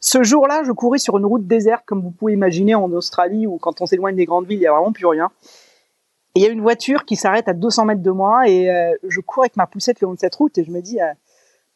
[0.00, 3.56] ce jour-là, je courais sur une route déserte, comme vous pouvez imaginer en Australie, où
[3.56, 5.30] quand on s'éloigne des grandes villes, il y a vraiment plus rien.
[6.34, 8.94] Et il y a une voiture qui s'arrête à 200 mètres de moi et euh,
[9.06, 11.12] je cours avec ma poussette le long de cette route et je me dis, euh,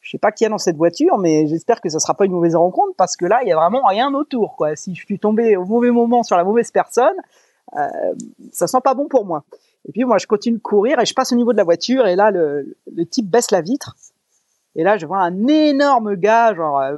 [0.00, 2.24] je sais pas qui y a dans cette voiture, mais j'espère que ça sera pas
[2.24, 4.56] une mauvaise rencontre parce que là, il y a vraiment rien autour.
[4.56, 4.74] Quoi.
[4.74, 7.16] Si je suis tombé au mauvais moment sur la mauvaise personne,
[7.76, 8.14] euh,
[8.52, 9.44] ça sent pas bon pour moi.
[9.88, 12.06] Et puis moi, je continue de courir et je passe au niveau de la voiture
[12.06, 13.94] et là, le, le type baisse la vitre.
[14.74, 16.96] Et là, je vois un énorme gars, genre euh,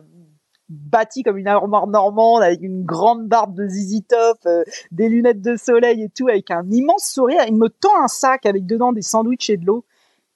[0.68, 5.40] bâti comme une armoire normande avec une grande barbe de zizi top, euh, des lunettes
[5.40, 7.42] de soleil et tout, avec un immense sourire.
[7.46, 9.84] Il me tend un sac avec dedans des sandwichs et de l'eau.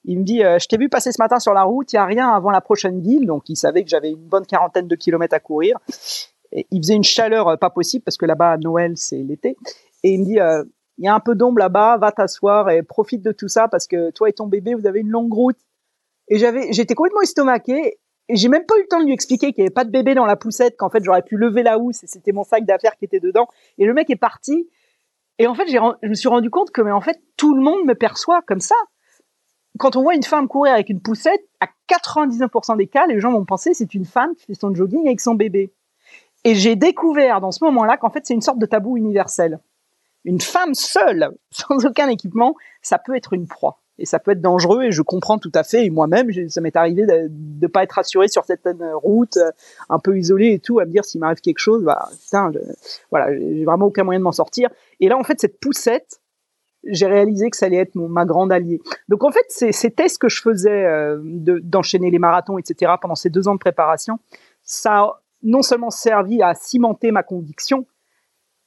[0.04, 1.98] Il me dit, euh, je t'ai vu passer ce matin sur la route, il y
[1.98, 3.26] a rien avant la prochaine ville.
[3.26, 5.78] Donc il savait que j'avais une bonne quarantaine de kilomètres à courir.
[6.52, 9.56] Il faisait une chaleur euh, pas possible parce que là-bas à Noël c'est l'été.
[10.02, 10.38] Et il me dit,
[10.98, 13.86] il y a un peu d'ombre là-bas, va t'asseoir et profite de tout ça parce
[13.86, 15.58] que toi et ton bébé vous avez une longue route.
[16.28, 17.98] Et j'avais, j'étais complètement estomaqué
[18.32, 19.90] et j'ai même pas eu le temps de lui expliquer qu'il n'y avait pas de
[19.90, 22.64] bébé dans la poussette, qu'en fait j'aurais pu lever la housse et c'était mon sac
[22.64, 23.46] d'affaires qui était dedans.
[23.76, 24.70] Et le mec est parti.
[25.38, 27.84] Et en fait, je me suis rendu compte que, mais en fait, tout le monde
[27.84, 28.74] me perçoit comme ça.
[29.78, 33.32] Quand on voit une femme courir avec une poussette, à 99% des cas, les gens
[33.32, 35.74] vont penser c'est une femme qui fait son jogging avec son bébé.
[36.44, 39.60] Et j'ai découvert dans ce moment-là qu'en fait, c'est une sorte de tabou universel.
[40.24, 44.40] Une femme seule, sans aucun équipement, ça peut être une proie et ça peut être
[44.40, 45.86] dangereux et je comprends tout à fait.
[45.86, 47.30] Et moi-même ça m'est arrivé de
[47.62, 49.38] ne pas être assuré sur certaines routes
[49.88, 52.58] un peu isolées et tout à me dire s'il m'arrive quelque chose bah je,
[53.10, 54.68] voilà j'ai vraiment aucun moyen de m'en sortir.
[54.98, 56.20] Et là en fait cette poussette
[56.84, 58.80] j'ai réalisé que ça allait être ma grande alliée.
[59.08, 63.14] Donc en fait ces, ces tests que je faisais euh, d'enchaîner les marathons etc pendant
[63.14, 64.18] ces deux ans de préparation
[64.64, 67.86] ça a non seulement servi à cimenter ma conviction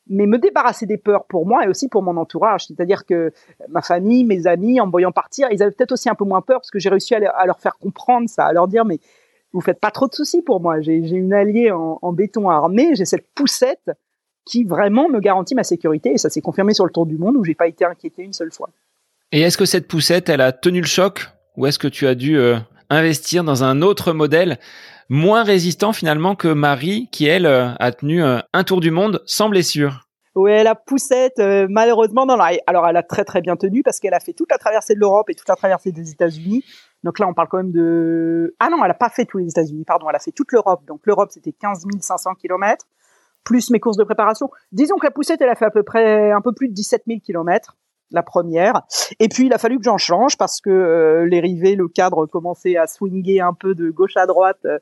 [0.07, 2.67] mais me débarrasser des peurs pour moi et aussi pour mon entourage.
[2.67, 3.31] C'est-à-dire que
[3.69, 6.41] ma famille, mes amis, en me voyant partir, ils avaient peut-être aussi un peu moins
[6.41, 8.99] peur parce que j'ai réussi à, leur faire comprendre ça, à leur dire mais
[9.53, 10.81] vous faites pas trop de soucis pour moi.
[10.81, 13.91] J'ai une alliée en, béton armé, j'ai cette poussette
[14.45, 17.35] qui vraiment me garantit ma sécurité et ça s'est confirmé sur le tour du monde
[17.37, 18.69] où j'ai pas été inquiété une seule fois.
[19.31, 22.13] Et est-ce que cette poussette, elle a tenu le choc ou est-ce que tu as
[22.13, 22.57] dû euh,
[22.89, 24.59] investir dans un autre modèle
[25.09, 29.21] moins résistant finalement que Marie, qui elle euh, a tenu euh, un tour du monde
[29.25, 30.07] sans blessure.
[30.35, 32.37] Ouais, la poussette, euh, malheureusement, non.
[32.67, 34.99] Alors, elle a très très bien tenu parce qu'elle a fait toute la traversée de
[34.99, 36.65] l'Europe et toute la traversée des États-Unis.
[37.03, 38.53] Donc là, on parle quand même de.
[38.59, 40.83] Ah non, elle a pas fait tous les États-Unis, pardon, elle a fait toute l'Europe.
[40.87, 42.85] Donc l'Europe, c'était 15 500 kilomètres
[43.45, 44.49] plus mes courses de préparation.
[44.71, 47.03] Disons que la poussette, elle a fait à peu près un peu plus de 17
[47.07, 47.77] 000 kilomètres
[48.11, 48.81] la première.
[49.19, 52.25] Et puis il a fallu que j'en change parce que euh, les rivets, le cadre
[52.25, 54.79] commençait à swinguer un peu de gauche à droite, euh,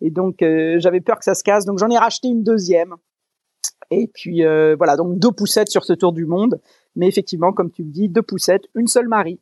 [0.00, 1.64] et donc euh, j'avais peur que ça se casse.
[1.64, 2.94] Donc j'en ai racheté une deuxième.
[3.90, 4.42] Et puis
[4.76, 6.60] voilà, donc deux poussettes sur ce tour du monde.
[6.96, 9.38] Mais effectivement, comme tu me dis, deux poussettes, une seule Marie.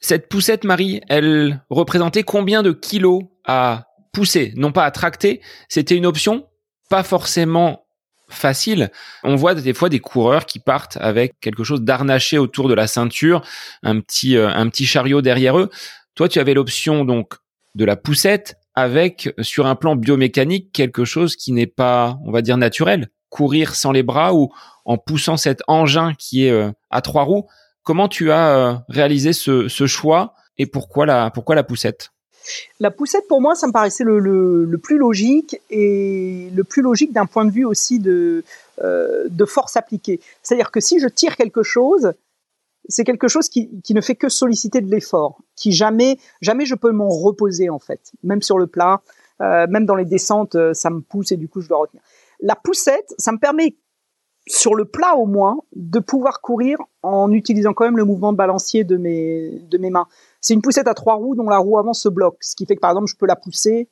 [0.00, 5.96] Cette poussette Marie, elle représentait combien de kilos à pousser, non pas à tracter C'était
[5.96, 6.46] une option,
[6.90, 7.86] pas forcément
[8.28, 8.90] facile.
[9.24, 12.86] On voit des fois des coureurs qui partent avec quelque chose d'arnaché autour de la
[12.86, 13.42] ceinture,
[13.82, 15.70] un petit euh, un petit chariot derrière eux.
[16.14, 17.34] Toi, tu avais l'option donc
[17.74, 22.42] de la poussette avec sur un plan biomécanique quelque chose qui n'est pas, on va
[22.42, 24.52] dire naturel, courir sans les bras ou
[24.84, 27.46] en poussant cet engin qui est euh, à trois roues.
[27.82, 32.10] Comment tu as euh, réalisé ce, ce choix et pourquoi la pourquoi la poussette?
[32.80, 37.26] La poussette, pour moi, ça me paraissait le, plus logique et le plus logique d'un
[37.26, 38.44] point de vue aussi de,
[38.82, 40.20] euh, force appliquée.
[40.42, 42.12] C'est-à-dire que si je tire quelque chose,
[42.88, 46.92] c'est quelque chose qui, ne fait que solliciter de l'effort, qui jamais, jamais je peux
[46.92, 49.02] m'en reposer en fait, même sur le plat,
[49.40, 52.02] euh, même dans les descentes, euh, ça me pousse et du coup je dois retenir.
[52.40, 53.76] La poussette, ça me permet
[54.48, 58.36] sur le plat au moins de pouvoir courir en utilisant quand même le mouvement de
[58.36, 60.06] balancier de mes de mes mains.
[60.40, 62.76] C'est une poussette à trois roues dont la roue avant se bloque, ce qui fait
[62.76, 63.88] que par exemple je peux la pousser,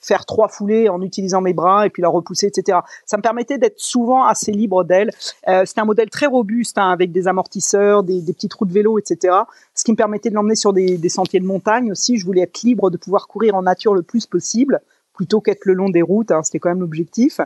[0.00, 2.78] faire trois foulées en utilisant mes bras et puis la repousser, etc.
[3.04, 5.10] Ça me permettait d'être souvent assez libre d'elle.
[5.48, 8.72] Euh, c'est un modèle très robuste hein, avec des amortisseurs, des, des petits trous de
[8.72, 9.36] vélo, etc.
[9.74, 12.16] Ce qui me permettait de l'emmener sur des, des, sentiers de montagne aussi.
[12.16, 14.80] Je voulais être libre de pouvoir courir en nature le plus possible
[15.12, 16.30] plutôt qu'être le long des routes.
[16.30, 17.40] Hein, C'était quand même l'objectif.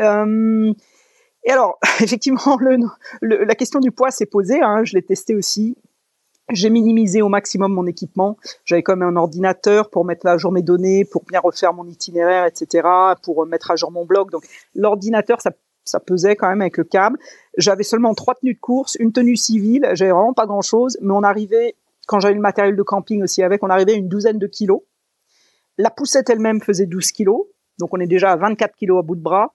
[0.00, 0.72] Euh,
[1.44, 2.58] et alors, effectivement,
[3.22, 4.60] la question du poids s'est posée.
[4.62, 5.76] Hein, je l'ai testé aussi.
[6.50, 8.36] J'ai minimisé au maximum mon équipement.
[8.64, 11.86] J'avais quand même un ordinateur pour mettre à jour mes données, pour bien refaire mon
[11.86, 12.86] itinéraire, etc.,
[13.22, 14.30] pour mettre à jour mon blog.
[14.30, 15.52] Donc l'ordinateur, ça,
[15.84, 17.18] ça pesait quand même avec le câble.
[17.56, 19.88] J'avais seulement trois tenues de course, une tenue civile.
[19.94, 21.76] J'avais vraiment pas grand-chose, mais on arrivait,
[22.06, 24.82] quand j'avais le matériel de camping aussi avec, on arrivait à une douzaine de kilos.
[25.78, 27.46] La poussette elle-même faisait 12 kilos,
[27.78, 29.54] donc on est déjà à 24 kilos à bout de bras.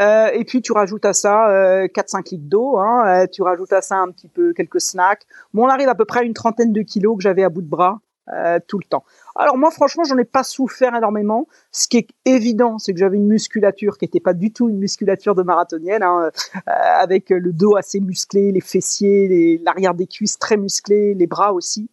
[0.00, 3.72] Euh, et puis tu rajoutes à ça euh, 4-5 litres d'eau, hein, euh, tu rajoutes
[3.72, 5.22] à ça un petit peu quelques snacks.
[5.52, 7.60] Bon, on arrive à peu près à une trentaine de kilos que j'avais à bout
[7.60, 8.00] de bras
[8.32, 9.04] euh, tout le temps.
[9.36, 11.48] Alors moi, franchement, j'en ai pas souffert énormément.
[11.72, 14.78] Ce qui est évident, c'est que j'avais une musculature qui n'était pas du tout une
[14.78, 16.30] musculature de marathonienne, hein,
[16.66, 21.90] avec le dos assez musclé, les fessiers, l'arrière des cuisses très musclés, les bras aussi.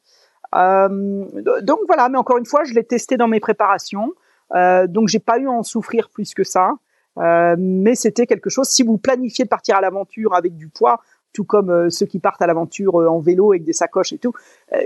[0.54, 4.14] donc voilà, mais encore une fois, je l'ai testé dans mes préparations.
[4.56, 6.72] Euh, donc j'ai pas eu à en souffrir plus que ça.
[7.18, 8.68] Euh, mais c'était quelque chose.
[8.68, 11.02] Si vous planifiez de partir à l'aventure avec du poids,
[11.34, 14.18] tout comme euh, ceux qui partent à l'aventure euh, en vélo avec des sacoches et
[14.18, 14.34] tout,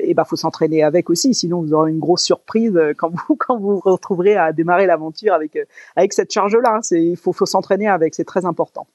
[0.01, 3.59] et ben faut s'entraîner avec aussi, sinon vous aurez une grosse surprise quand vous quand
[3.59, 5.57] vous, retrouverez à démarrer l'aventure avec
[5.95, 6.79] avec cette charge-là.
[6.81, 8.87] C'est il faut faut s'entraîner avec, c'est très important.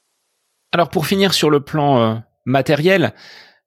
[0.72, 3.14] Alors pour finir sur le plan matériel,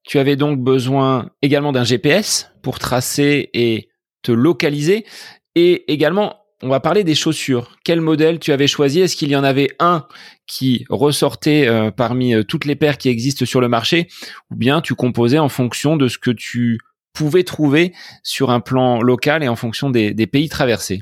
[0.04, 3.90] tu avais donc besoin également d'un GPS pour tracer et
[4.22, 5.06] te localiser
[5.56, 7.78] et également on va parler des chaussures.
[7.84, 9.00] Quel modèle tu avais choisi?
[9.00, 10.06] Est-ce qu'il y en avait un
[10.46, 14.10] qui ressortait euh, parmi euh, toutes les paires qui existent sur le marché?
[14.52, 16.80] Ou bien tu composais en fonction de ce que tu
[17.14, 17.94] pouvais trouver
[18.24, 21.02] sur un plan local et en fonction des, pays traversés?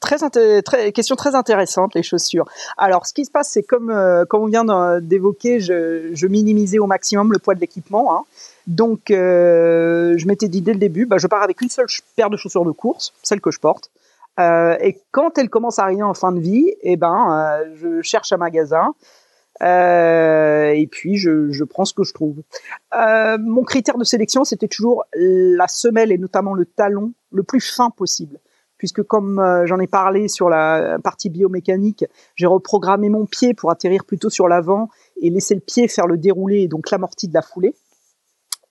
[0.00, 0.16] Très,
[0.62, 2.46] très, question très intéressante les chaussures.
[2.78, 4.64] Alors, ce qui se passe, c'est comme euh, comme on vient
[5.00, 8.16] d'évoquer, je, minimisais au maximum le poids de l'équipement.
[8.16, 8.22] Hein.
[8.66, 12.36] Donc, je m'étais dit dès le début, bah, je pars avec une seule paire de
[12.36, 13.90] chaussures de course, celle que je porte.
[14.38, 18.02] Euh, et quand elle commence à arriver en fin de vie, eh ben, euh, je
[18.02, 18.94] cherche un magasin.
[19.60, 22.42] Euh, et puis je, je, prends ce que je trouve.
[22.94, 27.90] Mon critère de sélection, c'était toujours la semelle et notamment le talon le plus fin
[27.90, 28.38] possible,
[28.76, 32.04] puisque comme j'en ai parlé sur la partie biomécanique,
[32.36, 36.18] j'ai reprogrammé mon pied pour atterrir plutôt sur l'avant et laisser le pied faire le
[36.18, 37.74] déroulé et donc l'amorti de la foulée.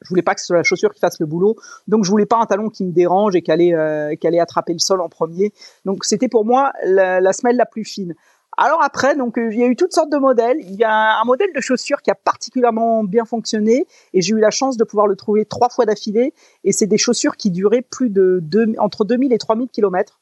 [0.02, 1.56] Je voulais pas que ce soit la chaussure qui fasse le boulot,
[1.88, 4.80] donc je voulais pas un talon qui me dérange et qui allait, euh, attraper le
[4.80, 5.54] sol en premier.
[5.86, 8.14] Donc c'était pour moi la, semelle la plus fine.
[8.60, 10.58] Alors après, donc euh, il y a eu toutes sortes de modèles.
[10.62, 14.40] Il y a un modèle de chaussure qui a particulièrement bien fonctionné et j'ai eu
[14.40, 16.34] la chance de pouvoir le trouver trois fois d'affilée.
[16.64, 20.20] Et c'est des chaussures qui duraient plus de deux, entre 2000 et 3000 kilomètres.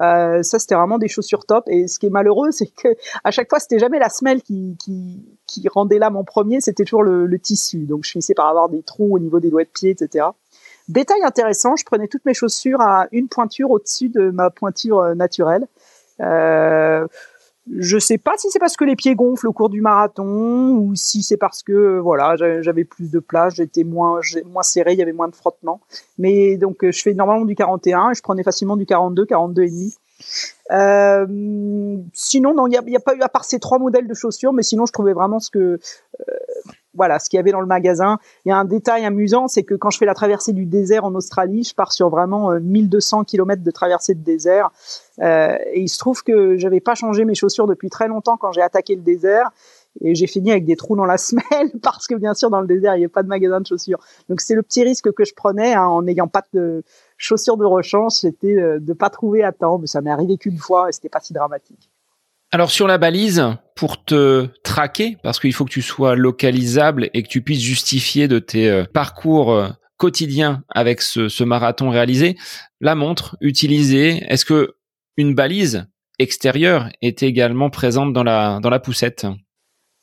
[0.00, 1.64] Euh, ça, c'était vraiment des chaussures top.
[1.68, 2.88] Et ce qui est malheureux, c'est que
[3.24, 4.76] à chaque fois, c'était jamais la semelle qui,
[5.72, 7.86] rendait l'âme en premier, c'était toujours le, le, tissu.
[7.86, 10.26] Donc, je finissais par avoir des trous au niveau des doigts de pied, etc.
[10.88, 15.14] Détail intéressant, je prenais toutes mes chaussures à une pointure au-dessus de ma pointure euh,
[15.14, 15.66] naturelle.
[16.20, 17.06] Euh,
[17.76, 20.94] je sais pas si c'est parce que les pieds gonflent au cours du marathon ou
[20.94, 24.98] si c'est parce que euh, voilà j'avais plus de place, j'étais moins moins serré, il
[24.98, 25.80] y avait moins de frottement.
[26.18, 29.62] Mais donc euh, je fais normalement du 41 et je prenais facilement du 42, 42
[29.62, 29.94] et demi.
[30.70, 31.26] Euh,
[32.12, 34.62] sinon non, il n'y a, pas eu à part ces trois modèles de chaussures, mais
[34.62, 36.34] sinon je trouvais vraiment ce que euh,
[36.98, 38.18] voilà ce qu'il y avait dans le magasin.
[38.44, 41.04] Il y a un détail amusant, c'est que quand je fais la traversée du désert
[41.04, 44.70] en Australie, je pars sur vraiment 1200 km de traversée de désert
[45.20, 48.52] euh, et il se trouve que j'avais pas changé mes chaussures depuis très longtemps quand
[48.52, 49.50] j'ai attaqué le désert.
[50.00, 52.66] Et j'ai fini avec des trous dans la semelle parce que bien sûr dans le
[52.66, 53.98] désert il n'y a pas de magasin de chaussures.
[54.28, 56.82] Donc c'est le petit risque que je prenais hein, en n'ayant pas de
[57.16, 59.78] chaussures de rechange, c'était euh, de pas trouver à temps.
[59.78, 61.90] Mais ça m'est arrivé qu'une fois et c'était pas si dramatique.
[62.50, 63.44] Alors sur la balise,
[63.76, 68.26] pour te traquer, parce qu'il faut que tu sois localisable et que tu puisses justifier
[68.26, 72.36] de tes euh, parcours quotidiens avec ce, ce marathon réalisé,
[72.80, 74.76] la montre utilisée, est-ce que
[75.16, 75.86] une balise
[76.18, 79.26] extérieure est également présente dans la, dans la poussette?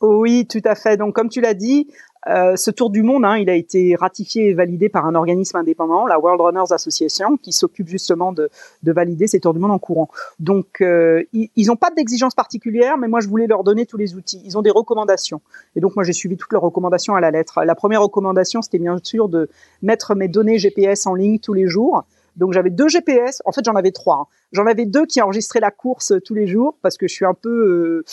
[0.02, 0.98] Oui, tout à fait.
[0.98, 1.88] Donc, comme tu l'as dit,
[2.28, 5.58] euh, ce tour du monde, hein, il a été ratifié et validé par un organisme
[5.58, 8.50] indépendant, la World Runners Association, qui s'occupe justement de,
[8.84, 10.10] de, valider ces tours du monde en courant.
[10.40, 14.16] Donc, euh, ils n'ont pas d'exigences particulières, mais moi, je voulais leur donner tous les
[14.16, 14.42] outils.
[14.44, 15.42] Ils ont des recommandations.
[15.76, 17.64] Et donc, moi, j'ai suivi toutes leurs recommandations à la lettre.
[17.64, 19.50] La première recommandation, c'était bien sûr de
[19.84, 22.06] mettre mes données GPS en ligne tous les jours.
[22.36, 23.42] Donc j'avais deux GPS.
[23.46, 24.16] En fait, j'en avais trois.
[24.16, 24.26] Hein.
[24.52, 27.26] J'en avais deux qui enregistraient la course euh, tous les jours parce que je suis
[27.26, 28.04] un peu, euh,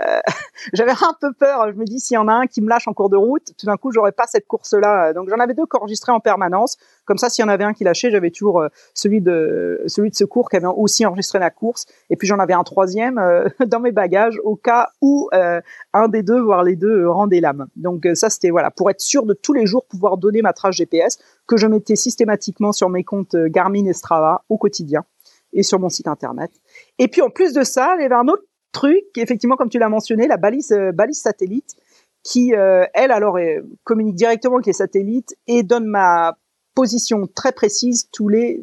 [0.00, 0.20] euh
[0.72, 1.70] j'avais un peu peur.
[1.72, 3.52] Je me dis s'il y en a un qui me lâche en cours de route,
[3.58, 5.12] tout d'un coup, j'aurais pas cette course-là.
[5.12, 6.76] Donc j'en avais deux qui enregistraient en permanence.
[7.04, 10.10] Comme ça, s'il y en avait un qui lâchait, j'avais toujours euh, celui de celui
[10.10, 11.86] de secours qui avait aussi enregistré la course.
[12.10, 13.20] Et puis j'en avais un troisième
[13.66, 17.66] dans mes bagages au cas où un des deux, voire les deux, rendait l'âme.
[17.76, 20.76] Donc ça, c'était voilà pour être sûr de tous les jours pouvoir donner ma trace
[20.76, 25.04] GPS que je mettais systématiquement sur mes comptes Garmin et Strava au quotidien
[25.52, 26.50] et sur mon site internet.
[26.98, 29.78] Et puis en plus de ça, il y avait un autre truc, effectivement, comme tu
[29.78, 31.76] l'as mentionné, la balise, euh, balise satellite,
[32.24, 33.36] qui, euh, elle, alors,
[33.84, 36.36] communique directement avec les satellites et donne ma
[36.74, 38.62] position très précise tous les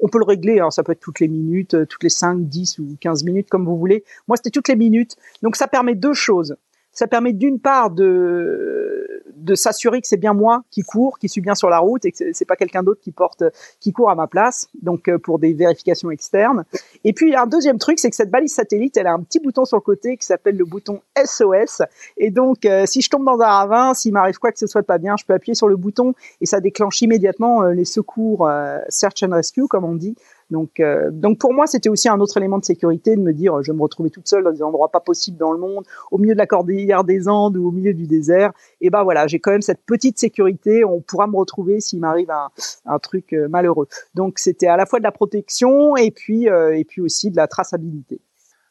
[0.00, 2.48] on peut le régler hein, ça peut être toutes les minutes euh, toutes les 5
[2.48, 4.04] 10 ou 15 minutes comme vous voulez.
[4.28, 5.16] Moi c'était toutes les minutes.
[5.42, 6.56] Donc ça permet deux choses
[6.94, 11.40] ça permet d'une part de de s'assurer que c'est bien moi qui cours, qui suis
[11.40, 13.44] bien sur la route et que c'est pas quelqu'un d'autre qui porte,
[13.78, 14.68] qui court à ma place.
[14.82, 16.64] Donc euh, pour des vérifications externes.
[17.04, 19.64] Et puis un deuxième truc, c'est que cette balise satellite, elle a un petit bouton
[19.64, 21.82] sur le côté qui s'appelle le bouton SOS.
[22.16, 24.82] Et donc euh, si je tombe dans un ravin, s'il m'arrive quoi que ce soit
[24.82, 28.48] pas bien, je peux appuyer sur le bouton et ça déclenche immédiatement euh, les secours
[28.88, 30.16] search and rescue comme on dit
[30.50, 33.62] donc, euh, donc pour moi, c'était aussi un autre élément de sécurité de me dire,
[33.62, 36.18] je vais me retrouver toute seule dans des endroits pas possibles dans le monde, au
[36.18, 38.52] milieu de la cordillère des Andes ou au milieu du désert.
[38.80, 40.84] Et ben voilà, j'ai quand même cette petite sécurité.
[40.84, 43.88] On pourra me retrouver s'il m'arrive un, truc euh, malheureux.
[44.14, 47.36] Donc c'était à la fois de la protection et puis euh, et puis aussi de
[47.36, 48.20] la traçabilité.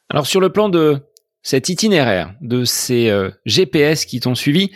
[0.08, 0.98] Alors sur le plan de
[1.42, 3.12] cet itinéraire, de ces
[3.44, 4.70] GPS qui t'ont suivi,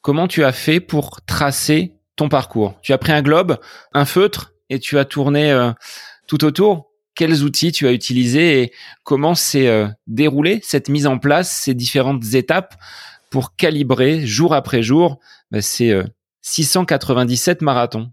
[0.00, 2.78] comment tu as fait pour tracer ton parcours?
[2.80, 3.58] Tu as pris un globe,
[3.92, 5.52] un feutre et tu as tourné
[6.28, 6.88] tout autour,
[7.18, 11.74] quels outils tu as utilisés et comment s'est euh, déroulée cette mise en place, ces
[11.74, 12.76] différentes étapes
[13.28, 15.18] pour calibrer jour après jour
[15.50, 16.00] bah, ces
[16.42, 18.10] 697 euh, marathons?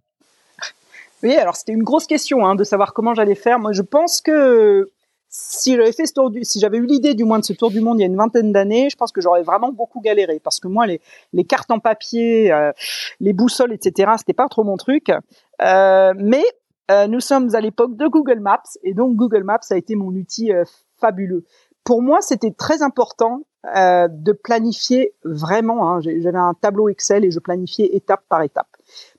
[1.21, 3.59] Oui, alors c'était une grosse question hein, de savoir comment j'allais faire.
[3.59, 4.89] Moi, je pense que
[5.29, 7.69] si j'avais fait ce tour du, si j'avais eu l'idée du moins de ce tour
[7.69, 10.39] du monde il y a une vingtaine d'années, je pense que j'aurais vraiment beaucoup galéré
[10.41, 11.01] parce que moi les,
[11.33, 12.71] les cartes en papier, euh,
[13.19, 14.13] les boussoles, etc.
[14.17, 15.11] C'était pas trop mon truc.
[15.59, 16.43] mais
[16.91, 20.07] euh, nous sommes à l'époque de Google Maps et donc Google Maps a été mon
[20.07, 20.63] outil euh,
[20.97, 21.43] fabuleux.
[21.83, 23.41] Pour moi, c'était très important
[23.75, 25.89] euh, de planifier vraiment.
[25.89, 28.67] Hein, J'avais un tableau Excel et je planifiais étape par étape.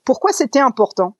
[0.04, 1.16] Pourquoi c'était important?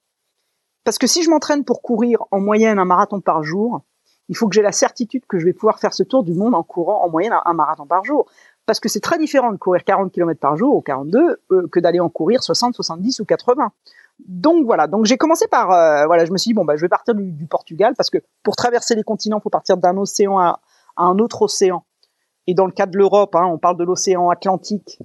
[0.85, 3.82] Parce que si je m'entraîne pour courir en moyenne un marathon par jour,
[4.28, 6.54] il faut que j'ai la certitude que je vais pouvoir faire ce tour du monde
[6.54, 8.26] en courant en moyenne un marathon par jour.
[8.66, 12.00] Parce que c'est très différent de courir 40 km par jour ou 42 que d'aller
[12.00, 13.72] en courir 60, 70 ou 80.
[14.18, 16.81] Donc voilà, donc j'ai commencé par euh, voilà, je me suis dit bon bah je
[16.81, 20.38] vais partir du, Portugal parce que pour traverser les continents, il faut partir d'un océan
[20.38, 20.61] à,
[20.96, 21.85] un autre océan.
[22.46, 24.98] Et dans le cas de l'Europe, hein, on parle de l'océan Atlantique,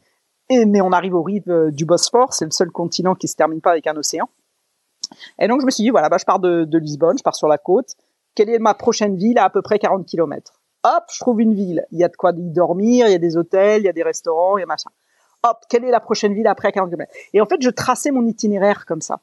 [0.50, 3.60] mais on arrive aux rives euh, du Bosphore, c'est le seul continent qui se termine
[3.60, 4.30] pas avec un océan.
[5.40, 7.36] Et donc je me suis dit voilà, bah je pars de, de Lisbonne, je pars
[7.36, 7.96] sur la côte.
[8.34, 11.54] Quelle est ma prochaine ville à à peu près 40 km Hop, je trouve une
[11.54, 11.86] ville.
[11.92, 13.94] Il y a de quoi y dormir, il y a des hôtels, il y a
[13.94, 14.90] des restaurants, il y a machin
[15.44, 18.26] hop, quelle est la prochaine ville après 40 km Et en fait, je traçais mon
[18.26, 19.20] itinéraire comme ça.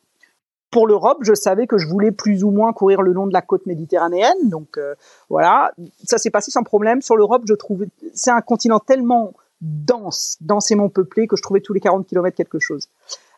[0.70, 3.40] Pour l'Europe, je savais que je voulais plus ou moins courir le long de la
[3.40, 4.94] côte méditerranéenne, donc euh,
[5.30, 5.72] voilà,
[6.04, 7.00] ça s'est passé sans problème.
[7.00, 9.32] Sur l'Europe, je trouvais, c'est un continent tellement
[9.62, 12.88] dense, densément peuplé que je trouvais tous les 40 km quelque chose.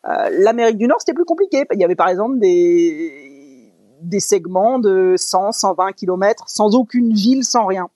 [0.09, 1.65] Euh, L'Amérique du Nord, c'était plus compliqué.
[1.73, 7.45] Il y avait par exemple des, des segments de 100, 120 km sans aucune ville,
[7.45, 7.91] sans rien.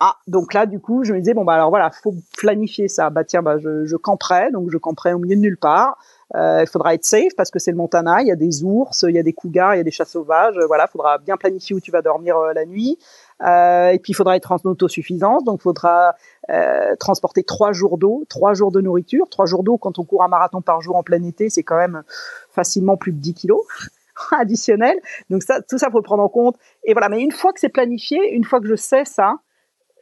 [0.00, 3.10] Ah, donc là, du coup, je me disais, bon, bah alors voilà, faut planifier ça.
[3.10, 5.96] Bah tiens, bah, je, camperai, donc je camperai au milieu de nulle part.
[6.34, 9.04] Euh, il faudra être safe parce que c'est le Montana, il y a des ours,
[9.08, 10.58] il y a des cougars, il y a des chats sauvages.
[10.66, 12.98] Voilà, il faudra bien planifier où tu vas dormir euh, la nuit.
[13.42, 16.14] Euh, et puis il faudra être en autosuffisance, donc il faudra
[16.50, 19.28] euh, transporter trois jours d'eau, trois jours de nourriture.
[19.28, 21.76] Trois jours d'eau, quand on court un marathon par jour en plein été, c'est quand
[21.76, 22.02] même
[22.50, 23.62] facilement plus de 10 kilos
[24.32, 24.98] additionnels.
[25.30, 26.56] Donc ça, tout ça faut le prendre en compte.
[26.84, 29.36] Et voilà, mais une fois que c'est planifié, une fois que je sais ça,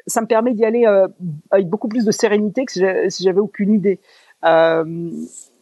[0.07, 1.09] ça me permet d'y aller euh,
[1.51, 4.01] avec beaucoup plus de sérénité que si j'avais aucune idée.
[4.45, 4.85] Euh,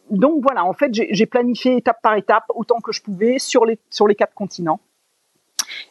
[0.09, 3.79] donc voilà, en fait, j'ai planifié étape par étape autant que je pouvais sur les
[3.89, 4.79] sur les quatre continents.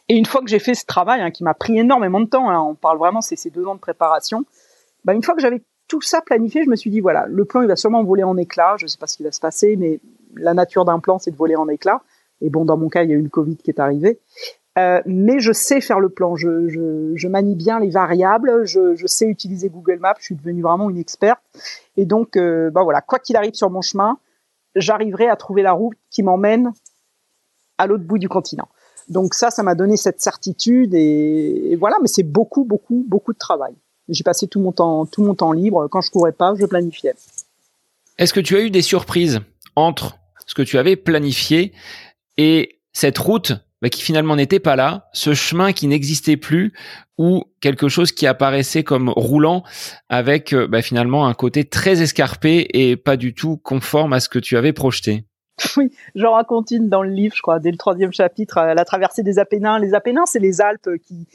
[0.09, 2.49] Et une fois que j'ai fait ce travail, hein, qui m'a pris énormément de temps,
[2.49, 4.45] hein, on parle vraiment, c'est ces deux ans de préparation.
[5.05, 7.61] Bah, une fois que j'avais tout ça planifié, je me suis dit voilà, le plan
[7.61, 8.75] il va sûrement voler en éclats.
[8.77, 9.99] Je ne sais pas ce qui va se passer, mais
[10.35, 12.01] la nature d'un plan c'est de voler en éclats.
[12.41, 14.19] Et bon, dans mon cas, il y a eu le Covid qui est arrivé.
[14.77, 19.25] Euh, mais je sais faire le plan, je, manie bien les variables, je, je, sais
[19.25, 21.41] utiliser Google Maps, je suis devenue vraiment une experte.
[21.97, 24.17] Et donc, euh, bah voilà, quoi qu'il arrive sur mon chemin,
[24.75, 26.71] j'arriverai à trouver la route qui m'emmène
[27.77, 28.69] à l'autre bout du continent.
[29.09, 33.33] Donc ça, ça m'a donné cette certitude et, et voilà, mais c'est beaucoup, beaucoup, beaucoup
[33.33, 33.73] de travail.
[34.07, 35.87] J'ai passé tout mon temps, tout mon temps libre.
[35.89, 37.13] Quand je courais pas, je planifiais.
[38.17, 39.41] Est-ce que tu as eu des surprises
[39.75, 41.73] entre ce que tu avais planifié
[42.37, 46.73] et cette route bah, qui finalement n'était pas là, ce chemin qui n'existait plus,
[47.17, 49.63] ou quelque chose qui apparaissait comme roulant
[50.09, 54.29] avec euh, bah, finalement un côté très escarpé et pas du tout conforme à ce
[54.29, 55.25] que tu avais projeté.
[55.77, 58.85] Oui, j'en raconte une dans le livre, je crois, dès le troisième chapitre, euh, la
[58.85, 59.79] traversée des Apennins.
[59.79, 61.27] Les Apennins, c'est les Alpes qui,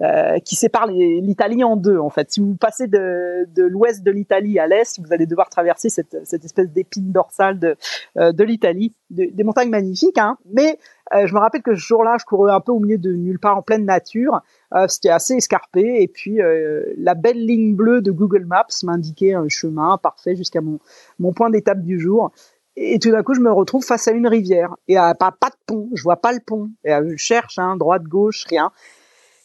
[0.00, 2.30] euh, qui séparent l'Italie en deux, en fait.
[2.30, 6.16] Si vous passez de, de l'ouest de l'Italie à l'est, vous allez devoir traverser cette,
[6.24, 7.76] cette espèce d'épine dorsale de,
[8.18, 8.94] euh, de l'Italie.
[9.10, 10.78] des montagnes magnifiques, hein, mais
[11.12, 13.56] je me rappelle que ce jour-là, je courais un peu au milieu de nulle part
[13.56, 14.42] en pleine nature.
[14.74, 19.34] Euh, C'était assez escarpé et puis euh, la belle ligne bleue de Google Maps m'indiquait
[19.34, 20.78] un chemin parfait jusqu'à mon,
[21.18, 22.32] mon point d'étape du jour.
[22.76, 25.56] Et tout d'un coup, je me retrouve face à une rivière et à, pas, de
[25.66, 25.88] pont.
[25.94, 26.70] Je vois pas le pont.
[26.84, 28.70] Et je cherche, hein, droite, gauche, rien.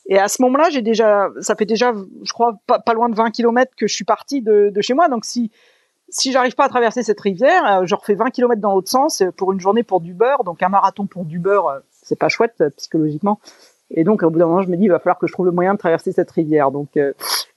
[0.08, 1.94] Et à ce moment-là, j'ai déjà, ça fait déjà,
[2.24, 5.08] je crois, pas, loin de 20 kilomètres que je suis parti de, de chez moi.
[5.08, 5.50] Donc si
[6.12, 9.22] si j'arrive pas à traverser cette rivière, euh, je refais 20 kilomètres dans l'autre sens
[9.22, 10.44] euh, pour une journée pour du beurre.
[10.44, 13.40] Donc un marathon pour du beurre, euh, c'est pas chouette psychologiquement.
[13.90, 15.46] Et donc au bout d'un moment, je me dis, il va falloir que je trouve
[15.46, 16.72] le moyen de traverser cette rivière.
[16.72, 16.98] Donc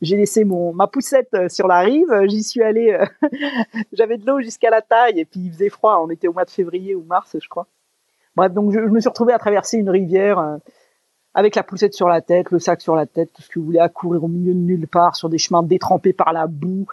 [0.02, 2.09] j'ai laissé mon ma poussette sur la rive.
[2.24, 2.98] J'y suis allé.
[3.92, 6.02] J'avais de l'eau jusqu'à la taille et puis il faisait froid.
[6.05, 7.68] On était au mois de février ou mars, je crois.
[8.34, 10.59] Bref, donc je me suis retrouvé à traverser une rivière
[11.34, 13.66] avec la poussette sur la tête, le sac sur la tête, tout ce que vous
[13.66, 16.86] voulez, à courir au milieu de nulle part, sur des chemins détrempés par la boue.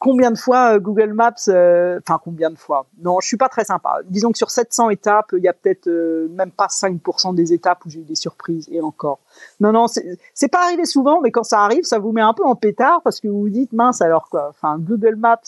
[0.00, 2.86] Combien de fois euh, Google Maps, euh, enfin combien de fois?
[3.02, 3.98] Non, je suis pas très sympa.
[4.06, 7.84] Disons que sur 700 étapes, il y a peut-être euh, même pas 5% des étapes
[7.84, 9.18] où j'ai eu des surprises et encore.
[9.60, 12.44] Non, non, c'est pas arrivé souvent, mais quand ça arrive, ça vous met un peu
[12.44, 14.48] en pétard parce que vous vous dites mince alors quoi.
[14.50, 15.40] Enfin Google Maps,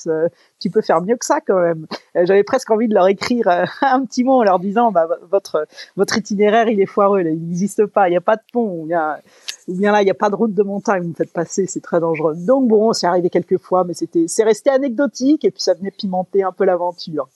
[0.61, 1.87] tu peux faire mieux que ça quand même.
[2.15, 3.49] J'avais presque envie de leur écrire
[3.83, 5.67] un petit mot en leur disant bah, votre
[5.97, 8.95] votre itinéraire il est foireux, il n'existe pas, il n'y a pas de pont, il
[8.95, 9.21] a
[9.69, 11.67] ou bien là, il n'y a pas de route de montagne, vous me faites passer,
[11.67, 12.35] c'est très dangereux.
[12.37, 15.91] Donc bon, c'est arrivé quelques fois, mais c'était, c'est resté anecdotique et puis ça venait
[15.91, 17.29] pimenter un peu l'aventure.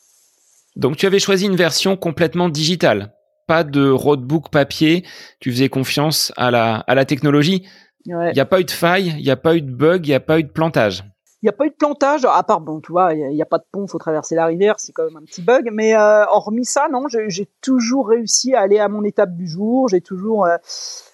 [0.74, 3.12] Donc tu avais choisi une version complètement digitale,
[3.46, 5.04] pas de roadbook papier,
[5.40, 7.66] tu faisais confiance à la, à la technologie.
[8.04, 10.10] Il n'y a pas eu de faille, il n'y a pas eu de bug, il
[10.10, 11.04] n'y a pas eu de plantage.
[11.42, 13.46] Il n'y a pas eu de plantage, à part, bon, tu vois, il n'y a,
[13.46, 15.68] pas de pont, faut traverser la rivière, c'est quand même un petit bug.
[15.72, 19.88] Mais euh, hormis ça, non, j'ai toujours réussi à aller à mon étape du jour.
[19.88, 20.56] J'ai toujours, euh,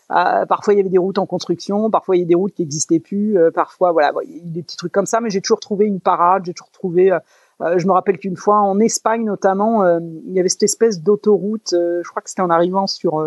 [0.09, 2.63] parfois il y avait des routes en construction, parfois il y a des routes qui
[2.63, 5.41] n'existaient plus, euh, parfois voilà, il y a des petits trucs comme ça, mais j'ai
[5.41, 7.11] toujours trouvé une parade, j'ai toujours trouvé.
[7.63, 11.69] Euh, je me rappelle qu'une fois en Espagne notamment, il y avait cette espèce d'autoroute,
[11.73, 13.23] je crois que c'était en arrivant sur,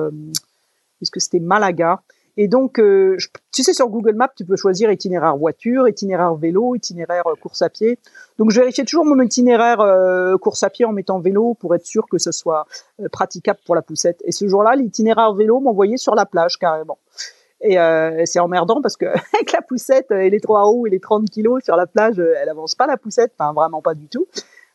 [1.01, 2.01] est-ce que c'était Malaga,
[2.37, 3.17] et donc, euh,
[3.53, 7.61] tu sais, sur Google Maps, tu peux choisir itinéraire voiture, itinéraire vélo, itinéraire euh, course
[7.61, 7.97] à pied.
[8.37, 11.85] Donc, je vérifiais toujours mon itinéraire euh, course à pied en mettant vélo pour être
[11.85, 12.65] sûr que ce soit
[13.11, 14.21] praticable pour la poussette.
[14.25, 16.97] Et ce jour-là, l'itinéraire vélo m'envoyait sur la plage carrément.
[17.61, 17.77] Et
[18.25, 21.63] c'est emmerdant parce que avec la poussette et les trois roues et les 30 kilos
[21.63, 24.25] sur la plage, elle avance pas la poussette, enfin vraiment pas du tout.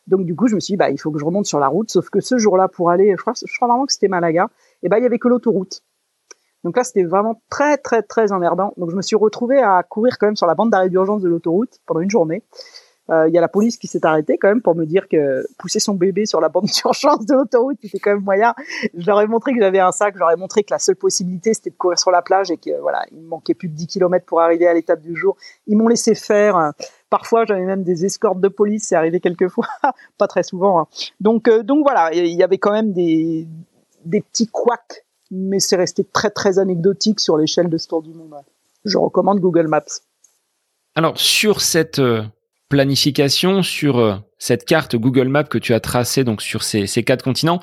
[0.07, 1.67] Donc du coup, je me suis dit, bah, il faut que je remonte sur la
[1.67, 1.89] route.
[1.89, 4.49] Sauf que ce jour-là, pour aller, je crois, je crois vraiment que c'était Malaga,
[4.83, 5.81] et ben il y avait que l'autoroute.
[6.63, 8.73] Donc là, c'était vraiment très, très, très emmerdant.
[8.77, 11.29] Donc je me suis retrouvé à courir quand même sur la bande d'arrêt d'urgence de
[11.29, 12.43] l'autoroute pendant une journée.
[13.11, 15.45] Euh, il y a la police qui s'est arrêtée quand même pour me dire que
[15.57, 18.53] pousser son bébé sur la bande d'urgence de l'autoroute, c'était quand même moyen.
[18.95, 20.95] Je leur ai montré que j'avais un sac, je leur ai montré que la seule
[20.95, 23.75] possibilité, c'était de courir sur la plage et que voilà, il me manquait plus de
[23.75, 25.35] 10 km pour arriver à l'étape du jour.
[25.67, 26.73] Ils m'ont laissé faire.
[27.09, 29.67] Parfois, j'avais même des escortes de police, c'est arrivé quelques fois,
[30.17, 30.79] pas très souvent.
[30.79, 30.87] Hein.
[31.19, 33.47] Donc, euh, donc voilà, il y avait quand même des,
[34.05, 38.13] des petits couacs mais c'est resté très très anecdotique sur l'échelle de ce Tour du
[38.13, 38.35] Monde.
[38.83, 39.81] je recommande Google Maps.
[40.93, 42.23] Alors sur cette euh,
[42.71, 47.21] planification, sur euh, cette carte Google Maps que tu as tracée donc sur ces, quatre
[47.21, 47.59] continents,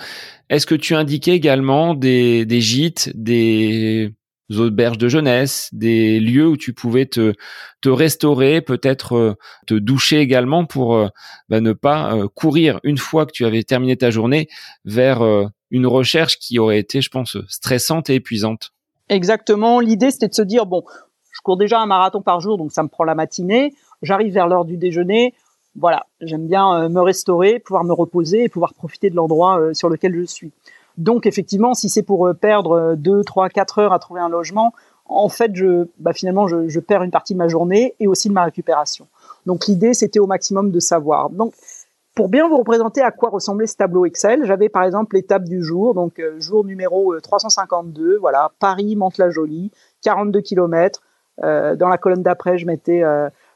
[0.51, 4.15] est-ce que tu indiquais également des, gîtes, des
[4.51, 7.33] auberges de jeunesse, des lieux où tu pouvais te,
[7.81, 9.35] te restaurer, peut-être euh,
[9.67, 11.11] te doucher également pour
[11.49, 14.49] bah, ne pas courir une fois que tu avais terminé ta journée
[14.85, 15.23] vers
[15.71, 18.73] une recherche qui aurait été, je pense, stressante et épuisante?
[19.09, 19.81] Exactement.
[19.81, 20.83] L'idée, c'était de se dire, bon,
[21.33, 23.73] je cours déjà un marathon par jour, donc ça me prend la matinée.
[24.03, 25.35] J'arrive vers l'heure du déjeuner.
[25.77, 29.75] Voilà, j'aime bien euh, me restaurer, pouvoir me reposer et pouvoir profiter de l'endroit euh,
[29.75, 30.53] sur lequel je suis.
[30.97, 34.73] Donc effectivement, si c'est pour euh, perdre 2, 3, 4 heures à trouver un logement,
[35.07, 38.35] en fait, je, bah, finalement, je, perds une partie de ma journée et aussi de
[38.35, 39.07] ma récupération.
[39.47, 41.31] Donc l'idée, c'était au maximum de savoir.
[41.31, 41.55] Donc
[42.15, 45.63] pour bien vous représenter à quoi ressemblait ce tableau Excel, j'avais par exemple l'étape du
[45.63, 49.71] jour, donc jour numéro 352, voilà, Paris, Mantes-la-Jolie,
[50.03, 51.01] 42 km,
[51.41, 53.05] dans la colonne d'après, je mettais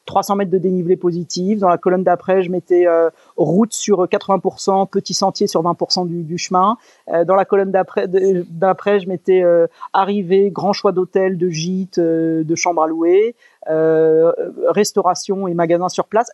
[0.07, 1.59] 300 euh, mètres de dénivelé positif.
[1.59, 6.39] Dans la colonne d'après, je mettais euh, route sur 80%, petit sentier sur 20% du,
[6.39, 6.77] chemin.
[7.27, 9.43] dans la colonne d'après, d'après, je mettais
[9.93, 13.35] arrivée, grand choix d'hôtels, de gîtes, de chambres à louer,
[14.69, 16.31] restauration et magasins sur place.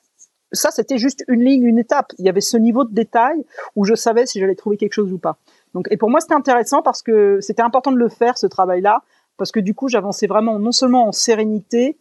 [0.53, 2.12] Ça, c'était juste une ligne, une étape.
[2.19, 3.45] Il y avait ce niveau de détail
[3.77, 5.37] où je savais si j'allais trouver quelque chose ou pas.
[5.75, 9.03] Donc, et pour moi, c'était intéressant parce que c'était important de le faire, ce travail-là,
[9.37, 11.97] parce que du coup, j'avançais vraiment non seulement en sérénité,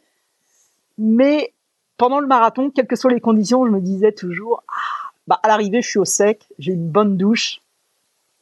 [0.97, 1.53] mais
[1.97, 5.47] pendant le marathon, quelles que soient les conditions, je me disais toujours, ah, bah, à
[5.47, 7.61] l'arrivée, je suis au sec, j'ai une bonne douche,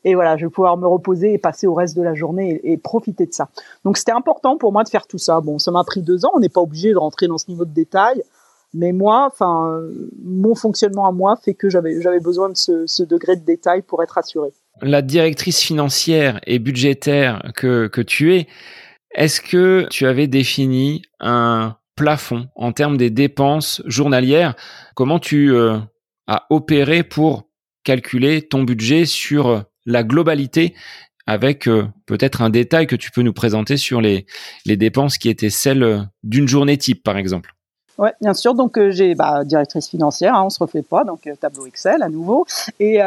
[0.04, 2.78] et voilà, je vais pouvoir me reposer et passer au reste de la journée et,
[2.78, 3.50] profiter de ça.
[3.84, 5.42] Donc c'était important pour moi de faire tout ça.
[5.42, 7.66] Bon, ça m'a pris deux ans, on n'est pas obligé de rentrer dans ce niveau
[7.66, 8.22] de détail,
[8.76, 9.82] mais moi, enfin,
[10.24, 14.04] mon fonctionnement à moi fait que j'avais besoin de ce, ce degré de détail pour
[14.04, 14.50] être assuré.
[14.82, 18.48] La directrice financière et budgétaire que, que tu es,
[19.12, 24.56] est-ce que tu avais défini un plafond en termes des dépenses journalières
[24.96, 25.80] Comment tu euh,
[26.28, 27.44] as opéré pour
[27.84, 30.76] calculer ton budget sur la globalité
[31.28, 34.26] avec euh, peut-être un détail que tu peux nous présenter sur les,
[34.66, 37.54] les dépenses qui étaient celles d'une journée type, par exemple?
[37.98, 38.54] Ouais, bien sûr.
[38.54, 42.10] Donc euh, j'ai bah, directrice financière, hein, on se refait pas, donc tableau Excel à
[42.10, 42.46] nouveau.
[42.80, 43.00] Et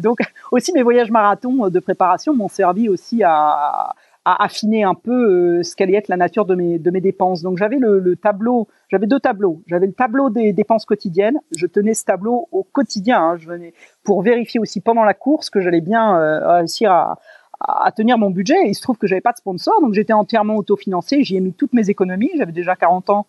[0.00, 0.18] donc
[0.52, 3.94] aussi mes voyages marathons de préparation m'ont servi aussi à,
[4.26, 5.12] à affiner un peu
[5.58, 7.42] euh, ce qu'allait être la nature de mes, de mes dépenses.
[7.42, 9.62] Donc j'avais le, tableau, j'avais deux tableaux.
[9.68, 11.38] J'avais le tableau des dépenses quotidiennes.
[11.56, 13.20] Je tenais ce tableau au quotidien.
[13.20, 13.36] Hein.
[13.36, 13.72] Je venais
[14.02, 17.20] pour vérifier aussi pendant la course que j'allais bien euh, réussir à,
[17.60, 18.56] à, tenir mon budget.
[18.64, 21.22] Et il se trouve que j'avais pas de sponsor, donc j'étais entièrement autofinancé.
[21.22, 22.32] J'y ai mis toutes mes économies.
[22.36, 23.26] J'avais déjà 40 ans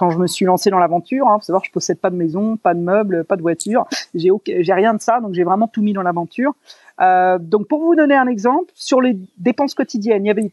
[0.00, 1.28] quand je me suis lancé dans l'aventure.
[1.28, 1.38] Hein.
[1.40, 3.84] Faut savoir, je possède pas de maison, pas de meubles, pas de voiture.
[4.14, 4.32] J'ai
[4.72, 6.54] rien de ça, donc j'ai vraiment tout mis dans l'aventure.
[7.02, 10.50] Euh, donc pour vous donner un exemple, sur les dépenses quotidiennes, il y avait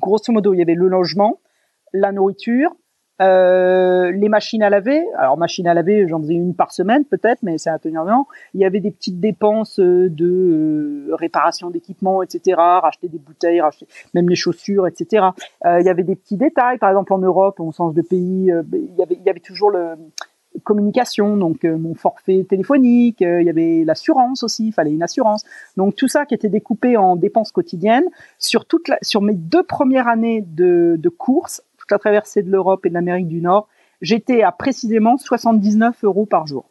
[0.00, 1.40] grosso modo, il y avait le logement,
[1.92, 2.70] la nourriture,
[3.20, 5.02] euh, les machines à laver.
[5.16, 8.04] Alors machines à laver, j'en faisais une par semaine peut-être, mais c'est un tenir
[8.54, 12.56] Il y avait des petites dépenses euh, de réparation d'équipements, etc.
[12.58, 15.26] Racheter des bouteilles, racheter même les chaussures, etc.
[15.64, 18.94] il y avait des petits détails, par exemple en Europe, en sens de pays, il
[18.96, 19.96] y avait il y avait toujours le
[20.62, 25.02] communication, donc euh, mon forfait téléphonique, euh, il y avait l'assurance aussi, il fallait une
[25.02, 25.44] assurance.
[25.76, 28.06] Donc tout ça qui était découpé en dépenses quotidiennes
[28.38, 32.88] sur toute sur mes deux premières années de, de course, la traversée de l'Europe et
[32.88, 33.68] de l'Amérique du Nord,
[34.00, 36.70] j'étais à précisément 79 euros par jour.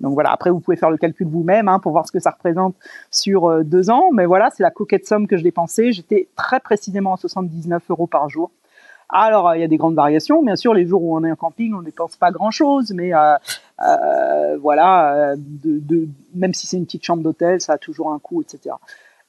[0.00, 2.30] Donc voilà, après vous pouvez faire le calcul vous-même hein, pour voir ce que ça
[2.30, 2.76] représente
[3.10, 5.92] sur euh, deux ans, mais voilà, c'est la coquette somme que je dépensais.
[5.92, 8.50] J'étais très précisément à 79 euros par jour.
[9.10, 10.42] Alors, il y a des grandes variations.
[10.42, 13.14] Bien sûr, les jours où on est en camping, on ne dépense pas grand-chose, mais
[13.14, 13.36] euh,
[13.80, 15.34] euh, voilà,
[16.34, 18.74] même si c'est une petite chambre d'hôtel, ça a toujours un coût, etc.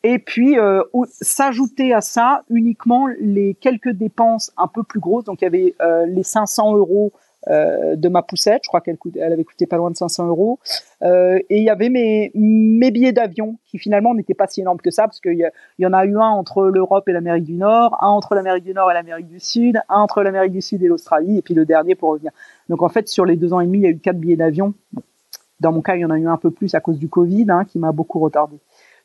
[0.03, 5.25] Et puis, euh, s'ajouter à ça uniquement les quelques dépenses un peu plus grosses.
[5.25, 5.75] Donc, il y avait
[6.07, 7.11] les 500 euros
[7.47, 8.63] euh, de ma poussette.
[8.65, 10.59] Je crois qu'elle elle avait coûté pas loin de 500 euros.
[11.03, 14.91] Euh, et il y avait mes, billets d'avion qui finalement n'étaient pas si énormes que
[14.91, 15.45] ça parce qu'il y,
[15.81, 18.73] y, en a eu un entre l'Europe et l'Amérique du Nord, un entre l'Amérique du
[18.73, 21.65] Nord et l'Amérique du Sud, un entre l'Amérique du Sud et l'Australie et puis le
[21.65, 22.31] dernier pour revenir.
[22.67, 24.35] Donc en fait sur les deux ans et demi il y a eu quatre billets
[24.35, 24.73] d'avion.
[25.61, 27.45] Dans mon cas il y en a eu un peu plus à cause du Covid
[27.49, 28.57] hein, qui m'a beaucoup retardé.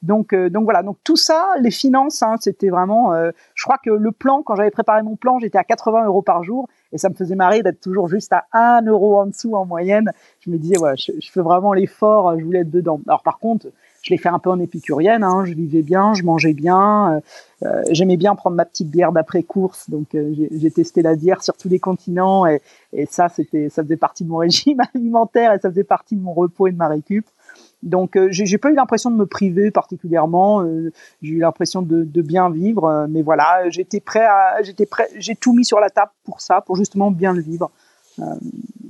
[0.05, 0.83] Donc, euh, donc voilà.
[0.83, 3.15] Donc tout ça, les finances, hein, c'était vraiment.
[3.15, 6.21] Euh, je crois que le plan, quand j'avais préparé mon plan, j'étais à 80 euros
[6.21, 9.55] par jour et ça me faisait marrer d'être toujours juste à 1 euro en dessous
[9.55, 10.13] en moyenne.
[10.41, 13.01] Je me disais, voilà, je, fais vraiment l'effort, je voulais être dedans.
[13.07, 13.69] Alors par contre,
[14.03, 17.23] je l'ai fait un peu en épicurienne, hein, je vivais bien, je mangeais bien,
[17.63, 21.57] euh, j'aimais bien prendre ma petite bière d'après course, donc j'ai testé la bière sur
[21.57, 22.61] tous les continents et,
[22.93, 26.21] et ça c'était, ça faisait partie de mon régime alimentaire et ça faisait partie de
[26.21, 27.25] mon repos et de ma récup.
[27.85, 30.62] Donc euh, j'ai pas eu l'impression de me priver particulièrement.
[30.62, 30.91] Euh,
[31.22, 35.37] j'ai eu l'impression de, bien vivre, euh, mais voilà, j'étais prêt à, j'étais prêt, j'ai
[35.37, 37.70] tout mis sur la table pour ça, pour justement bien le vivre.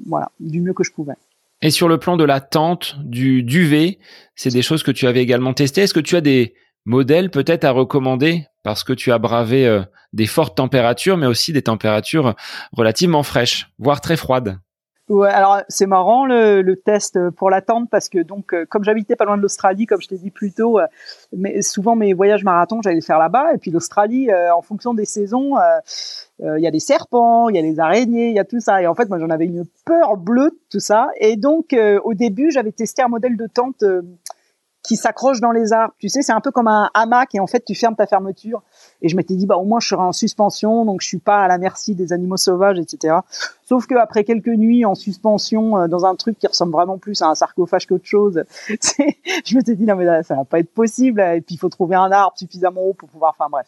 [0.06, 1.14] voilà, du mieux que je pouvais.
[1.60, 3.98] Et sur le plan de la tente, du duvet,
[4.36, 5.82] c'est des choses que tu avais également testées.
[5.82, 9.82] Est-ce que tu as des modèles peut-être à recommander parce que tu as bravé
[10.12, 12.34] des fortes températures, mais aussi des températures
[12.72, 14.58] relativement fraîches, voire très froides?
[15.10, 19.16] Ouais, alors c'est marrant le, le, test pour l'attente parce que donc euh, comme j'habitais
[19.16, 20.86] pas loin de l'Australie, comme je t'ai dit plus tôt, euh,
[21.36, 25.04] mais souvent mes voyages marathons j'allais faire là-bas et puis l'Australie euh, en fonction des
[25.04, 25.56] saisons,
[26.40, 28.80] il y a des serpents, il y a des araignées, il y a tout ça.
[28.80, 31.08] Et en fait moi j'en avais une peur bleue tout ça.
[31.20, 33.84] Et donc au début j'avais testé un modèle de tente
[34.84, 35.94] qui s'accroche dans les arbres.
[35.98, 38.62] Tu sais, c'est un peu comme un hamac et en fait, tu fermes ta fermeture.
[39.00, 41.42] Et je m'étais dit, bah au moins, je serai en suspension, donc je suis pas
[41.42, 43.16] à la merci des animaux sauvages, etc.
[43.64, 47.22] Sauf que après quelques nuits en suspension euh, dans un truc qui ressemble vraiment plus
[47.22, 51.20] à un sarcophage qu'autre chose, je m'étais dit non mais ça va pas être possible.
[51.20, 53.34] Et puis il faut trouver un arbre suffisamment haut pour pouvoir.
[53.38, 53.66] Enfin bref.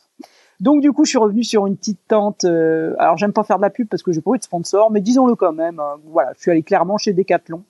[0.60, 2.44] Donc du coup, je suis revenu sur une petite tente.
[2.44, 4.90] Euh, alors j'aime pas faire de la pub parce que j'ai pas eu de sponsor,
[4.90, 5.80] mais disons-le quand même.
[5.80, 7.62] Euh, voilà, je suis allé clairement chez Decathlon.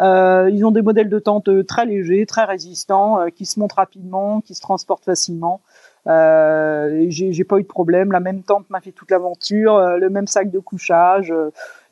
[0.00, 3.58] Euh, ils ont des modèles de tente euh, très légers, très résistants, euh, qui se
[3.58, 5.60] montent rapidement, qui se transportent facilement.
[6.06, 8.12] Euh, j'ai pas eu de problème.
[8.12, 11.34] La même tente m'a fait toute l'aventure, le même sac de couchage,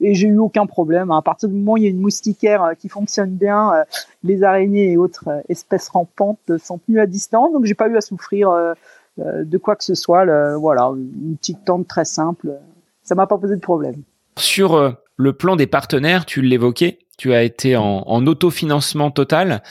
[0.00, 1.10] et j'ai eu aucun problème.
[1.10, 3.84] À partir du moment où il y a une moustiquaire qui fonctionne bien,
[4.22, 8.00] les araignées et autres espèces rampantes sont tenues à distance, donc j'ai pas eu à
[8.00, 8.74] souffrir
[9.18, 10.24] de quoi que ce soit.
[10.56, 12.54] voilà, une petite tente très simple,
[13.02, 13.96] ça m'a pas posé de problème.
[14.38, 19.62] Sur le plan des partenaires, tu l'évoquais, tu as été en, en autofinancement total.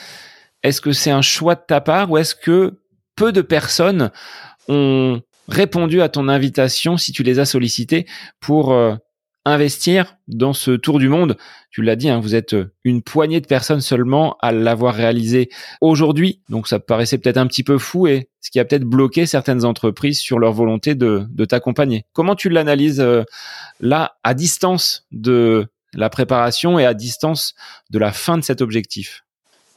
[0.62, 2.80] Est-ce que c'est un choix de ta part ou est-ce que
[3.14, 4.10] peu de personnes
[4.68, 8.06] ont répondu à ton invitation si tu les as sollicités
[8.40, 8.94] pour euh,
[9.46, 11.36] investir dans ce tour du monde.
[11.70, 15.48] Tu l'as dit, hein, vous êtes une poignée de personnes seulement à l'avoir réalisé
[15.80, 19.24] aujourd'hui, donc ça paraissait peut-être un petit peu fou et ce qui a peut-être bloqué
[19.24, 22.04] certaines entreprises sur leur volonté de, de t'accompagner.
[22.12, 23.22] Comment tu l'analyses euh,
[23.78, 27.54] là à distance de la préparation et à distance
[27.90, 29.25] de la fin de cet objectif?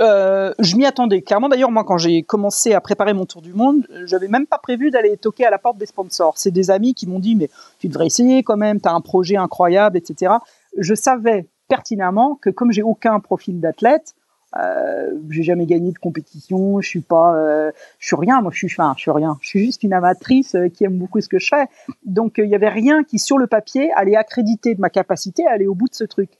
[0.01, 1.49] Euh, je m'y attendais clairement.
[1.49, 4.91] D'ailleurs, moi, quand j'ai commencé à préparer mon tour du monde, j'avais même pas prévu
[4.91, 6.37] d'aller toquer à la porte des sponsors.
[6.37, 8.79] C'est des amis qui m'ont dit mais tu devrais essayer quand même.
[8.79, 10.33] tu as un projet incroyable, etc.
[10.77, 14.15] Je savais pertinemment que comme j'ai aucun profil d'athlète,
[14.57, 18.57] euh, j'ai jamais gagné de compétition, je suis pas, euh, je suis rien, moi je
[18.57, 21.29] suis, enfin, je suis rien, je suis juste une amatrice euh, qui aime beaucoup ce
[21.29, 21.65] que je fais.
[22.05, 25.45] Donc euh, il y avait rien qui sur le papier allait accréditer de ma capacité
[25.45, 26.31] à aller au bout de ce truc.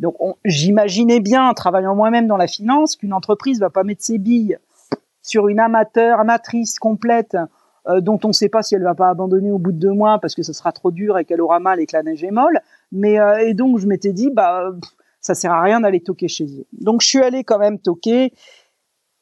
[0.00, 4.18] Donc j'imaginais bien, en travaillant moi-même dans la finance, qu'une entreprise va pas mettre ses
[4.18, 4.58] billes
[5.22, 7.36] sur une amateur, amatrice complète,
[7.86, 9.92] euh, dont on ne sait pas si elle va pas abandonner au bout de deux
[9.92, 12.24] mois parce que ce sera trop dur et qu'elle aura mal et que la neige
[12.24, 12.60] est molle.
[12.92, 14.72] Mais et donc je m'étais dit bah
[15.20, 16.66] ça sert à rien d'aller toquer chez eux.
[16.72, 18.32] Donc je suis allé quand même toquer.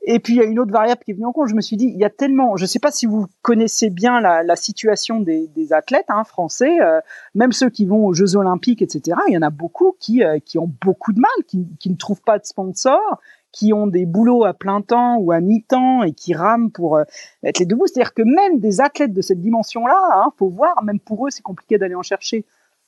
[0.04, 1.48] Et puis il y a une autre variable qui est venue en compte.
[1.48, 3.88] Je me suis dit, il y a tellement, je ne sais pas si vous connaissez
[3.88, 7.00] bien la, situation des, athlètes hein, français, euh,
[7.34, 9.16] même ceux qui vont aux Jeux Olympiques, etc.
[9.28, 11.96] Il y en a beaucoup qui, euh, qui ont beaucoup de mal, qui, qui ne
[11.96, 13.20] trouvent pas de sponsors,
[13.52, 17.04] qui ont des boulots à plein temps ou à mi-temps et qui rament pour euh,
[17.44, 17.86] être les debout.
[17.86, 21.42] C'est-à-dire que même des athlètes de cette dimension-là, hein, faut voir, même pour eux, c'est
[21.42, 22.44] compliqué d'aller en chercher.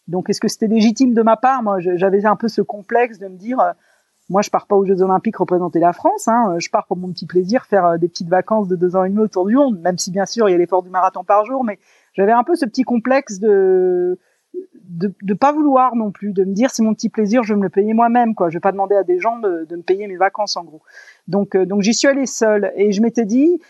[0.09, 1.63] Donc, est-ce que c'était légitime de ma part?
[1.63, 3.75] Moi, j'avais un peu ce complexe de me dire,
[4.31, 6.29] moi, je pars pas aux Jeux Olympiques représenter la France.
[6.29, 9.05] Hein, je pars pour mon petit plaisir, faire euh, des petites vacances de deux ans
[9.05, 11.25] et demi autour du monde, même si bien sûr il y a l'effort du marathon
[11.25, 11.65] par jour.
[11.65, 11.79] Mais
[12.15, 14.19] j'avais un peu ce petit complexe de
[14.85, 17.59] de, de pas vouloir non plus, de me dire c'est mon petit plaisir, je vais
[17.59, 18.35] me le payer moi-même.
[18.35, 20.65] Quoi, je vais pas demander à des gens de, de me payer mes vacances en
[20.65, 20.83] gros.
[21.27, 23.61] Donc, euh, donc j'y suis allée seule et je m'étais dit,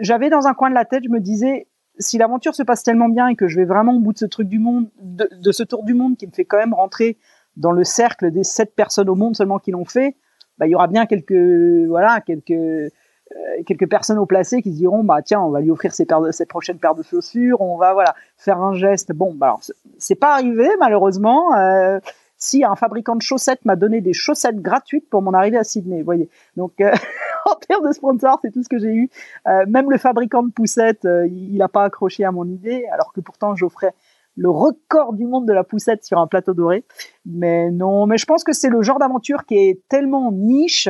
[0.00, 1.68] j'avais dans un coin de la tête, je me disais
[2.00, 4.24] si l'aventure se passe tellement bien et que je vais vraiment au bout de ce
[4.24, 7.18] truc du monde, de, ce tour du monde qui me fait quand même rentrer
[7.56, 10.16] dans le cercle des sept personnes au monde seulement qui l'ont fait,
[10.58, 14.76] bah, il y aura bien quelques, voilà, quelques, euh, quelques personnes au placé qui se
[14.76, 16.12] diront, bah, tiens, on va lui offrir cette
[16.48, 19.12] prochaine paire de chaussures, on va, voilà, faire un geste.
[19.12, 19.60] Bon, bah, alors,
[19.98, 21.54] c'est pas arrivé, malheureusement.
[21.54, 21.98] Euh,
[22.40, 25.98] si un fabricant de chaussettes m'a donné des chaussettes gratuites pour mon arrivée à Sydney,
[25.98, 26.28] vous voyez.
[26.56, 26.90] Donc, euh,
[27.46, 29.10] en termes de sponsors, c'est tout ce que j'ai eu.
[29.46, 33.12] Euh, même le fabricant de poussettes, euh, il n'a pas accroché à mon idée, alors
[33.12, 33.92] que pourtant j'offrais
[34.40, 36.84] le record du monde de la poussette sur un plateau doré.
[37.26, 40.88] Mais non, mais je pense que c'est le genre d'aventure qui est tellement niche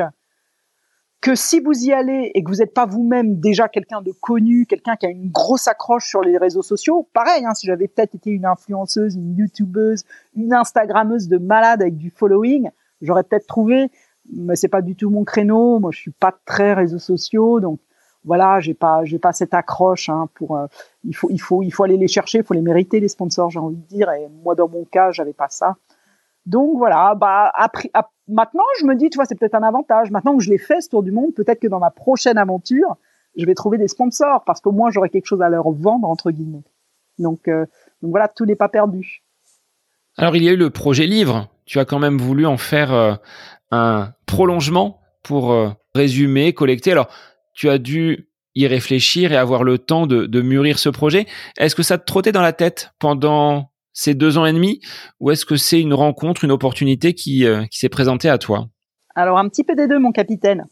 [1.19, 4.65] que si vous y allez et que vous n'êtes pas vous-même déjà quelqu'un de connu,
[4.65, 8.15] quelqu'un qui a une grosse accroche sur les réseaux sociaux, pareil, hein, si j'avais peut-être
[8.15, 12.69] été une influenceuse, une youtubeuse, une instagrammeuse de malade avec du following,
[13.01, 13.91] j'aurais peut-être trouvé
[14.33, 15.79] mais c'est pas du tout mon créneau.
[15.79, 17.79] Moi, je suis pas très réseaux sociaux, donc
[18.23, 20.57] voilà, j'ai pas, j'ai pas cette accroche hein, pour.
[20.57, 20.67] Euh,
[21.03, 23.49] il faut, il faut, il faut aller les chercher, il faut les mériter les sponsors,
[23.49, 24.11] j'ai envie de dire.
[24.11, 25.75] Et moi, dans mon cas, j'avais pas ça.
[26.45, 27.91] Donc voilà, bah après,
[28.27, 30.09] maintenant je me dis, tu vois, c'est peut-être un avantage.
[30.11, 32.97] Maintenant que je l'ai fait ce tour du monde, peut-être que dans ma prochaine aventure,
[33.37, 36.31] je vais trouver des sponsors parce qu'au moins j'aurai quelque chose à leur vendre entre
[36.31, 36.63] guillemets.
[37.19, 37.65] Donc, euh,
[38.01, 39.23] donc voilà, tout n'est pas perdu.
[40.17, 41.47] Alors il y a eu le projet livre.
[41.65, 43.13] Tu as quand même voulu en faire euh,
[43.69, 45.55] un prolongement pour
[45.93, 46.91] résumer, collecter.
[46.91, 47.07] Alors
[47.53, 51.25] tu as dû y réfléchir et avoir le temps de, de mûrir ce projet.
[51.57, 54.81] Est-ce que ça te trottait dans la tête pendant ces deux ans et demi
[55.19, 58.67] ou est-ce que c'est une rencontre, une opportunité qui, qui s'est présentée à toi?
[59.15, 60.65] Alors un petit peu des deux, mon capitaine.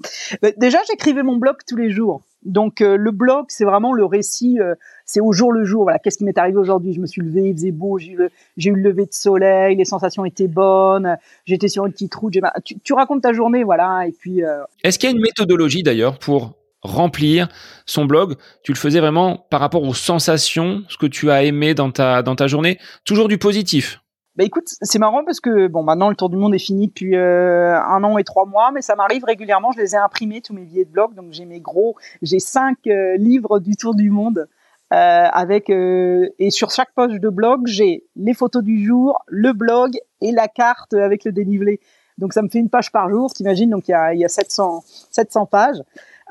[0.58, 2.22] Déjà, j'écrivais mon blog tous les jours.
[2.44, 4.74] Donc euh, le blog, c'est vraiment le récit, euh,
[5.06, 5.84] c'est au jour le jour.
[5.84, 6.94] Voilà, qu'est-ce qui m'est arrivé aujourd'hui?
[6.94, 9.76] Je me suis levé, il faisait beau, j'ai eu, le, eu le lever de soleil,
[9.76, 12.34] les sensations étaient bonnes, j'étais sur une petite route.
[12.64, 14.08] Tu, tu, racontes ta journée, voilà.
[14.08, 14.44] Et puis.
[14.44, 17.50] Euh, Est-ce qu'il y a une méthodologie d'ailleurs pour remplir
[17.86, 21.74] son blog Tu le faisais vraiment par rapport aux sensations, ce que tu as aimé
[21.74, 24.00] dans ta dans ta journée, toujours du positif.
[24.36, 27.16] Bah écoute, c'est marrant parce que bon, maintenant le tour du monde est fini depuis
[27.18, 29.74] euh, un an et trois mois, mais ça m'arrive régulièrement.
[29.74, 32.78] Je les ai imprimés tous mes billets de blog, donc j'ai mes gros, j'ai cinq
[32.88, 34.48] euh, livres du tour du monde
[34.94, 39.98] euh, avec et sur chaque page de blog j'ai les photos du jour, le blog
[40.22, 41.82] et la carte avec le dénivelé.
[42.18, 43.70] Donc ça me fait une page par jour, t'imagines?
[43.70, 45.82] Donc il y a, y a 700 700 pages.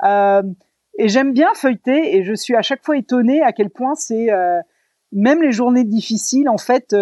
[0.03, 4.29] Et j'aime bien feuilleter et je suis à chaque fois étonnée à quel point c'est
[5.11, 6.93] même les journées difficiles en fait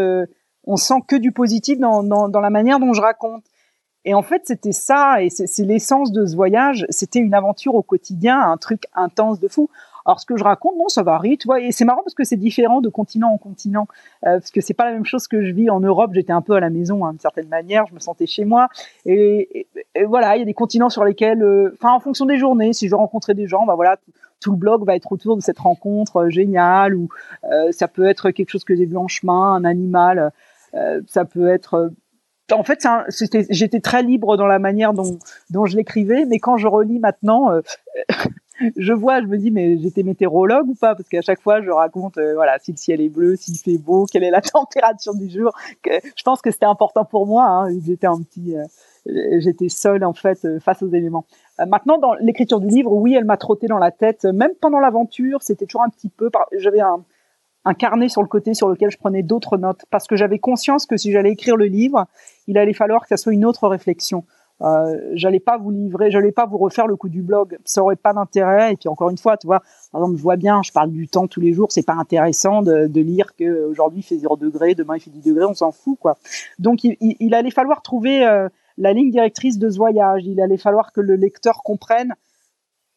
[0.67, 3.45] on sent que du positif dans, dans, la manière dont je raconte.
[4.05, 6.85] Et en fait, c'était ça, et c'est l'essence de ce voyage.
[6.89, 9.69] C'était une aventure au quotidien, un truc intense de fou.
[10.07, 11.59] Alors, ce que je raconte, non, ça varie, tu vois.
[11.59, 13.87] Et c'est marrant parce que c'est différent de continent en continent,
[14.25, 16.11] euh, parce que c'est pas la même chose que je vis en Europe.
[16.13, 17.85] J'étais un peu à la maison, hein, d'une certaine manière.
[17.87, 18.69] Je me sentais chez moi.
[19.05, 19.67] Et,
[20.07, 22.87] voilà, il y a des continents sur lesquels, euh, enfin, en fonction des journées, si
[22.87, 23.97] je rencontrais des gens, bah voilà,
[24.39, 27.09] tout, le blog va être autour de cette rencontre euh, géniale, ou
[27.71, 30.31] ça peut être quelque chose que j'ai vu en chemin, un animal.
[31.07, 31.91] Ça peut être
[32.53, 32.87] en fait,
[33.49, 37.51] j'étais très libre dans la manière dont, je l'écrivais, mais quand je relis maintenant,
[38.75, 40.95] je vois, je me dis, mais j'étais météorologue ou pas?
[40.95, 44.05] Parce qu'à chaque fois, je raconte, voilà, si le ciel est bleu, s'il fait beau,
[44.05, 45.51] quelle est la température du jour?
[45.85, 47.45] Je pense que c'était important pour moi.
[47.45, 48.55] Hein, j'étais un petit,
[49.05, 51.25] j'étais seule en fait face aux éléments.
[51.67, 55.41] maintenant, dans l'écriture du livre, oui, elle m'a trotté dans la tête, même pendant l'aventure.
[55.41, 56.29] C'était toujours un petit peu.
[56.57, 57.03] J'avais un
[57.67, 60.85] un carnet sur le côté sur lequel je prenais d'autres notes parce que j'avais conscience
[60.85, 62.05] que si j'allais écrire le livre,
[62.47, 64.23] il allait falloir que ça soit une autre réflexion.
[64.61, 67.95] Euh, j'allais pas vous livrer, j'allais pas vous refaire le coup du blog, ça aurait
[67.95, 68.73] pas d'intérêt.
[68.73, 71.07] Et puis encore une fois, tu vois, par exemple, je vois bien, je parle du
[71.07, 74.37] temps tous les jours, c'est pas intéressant de, de lire que aujourd'hui il fait 0
[74.37, 76.17] degré, demain il fait 10 degrés, on s'en fout quoi.
[76.59, 80.57] Donc il, il, allait falloir trouver euh, la ligne directrice de ce voyage, il allait
[80.57, 82.15] falloir que le lecteur comprenne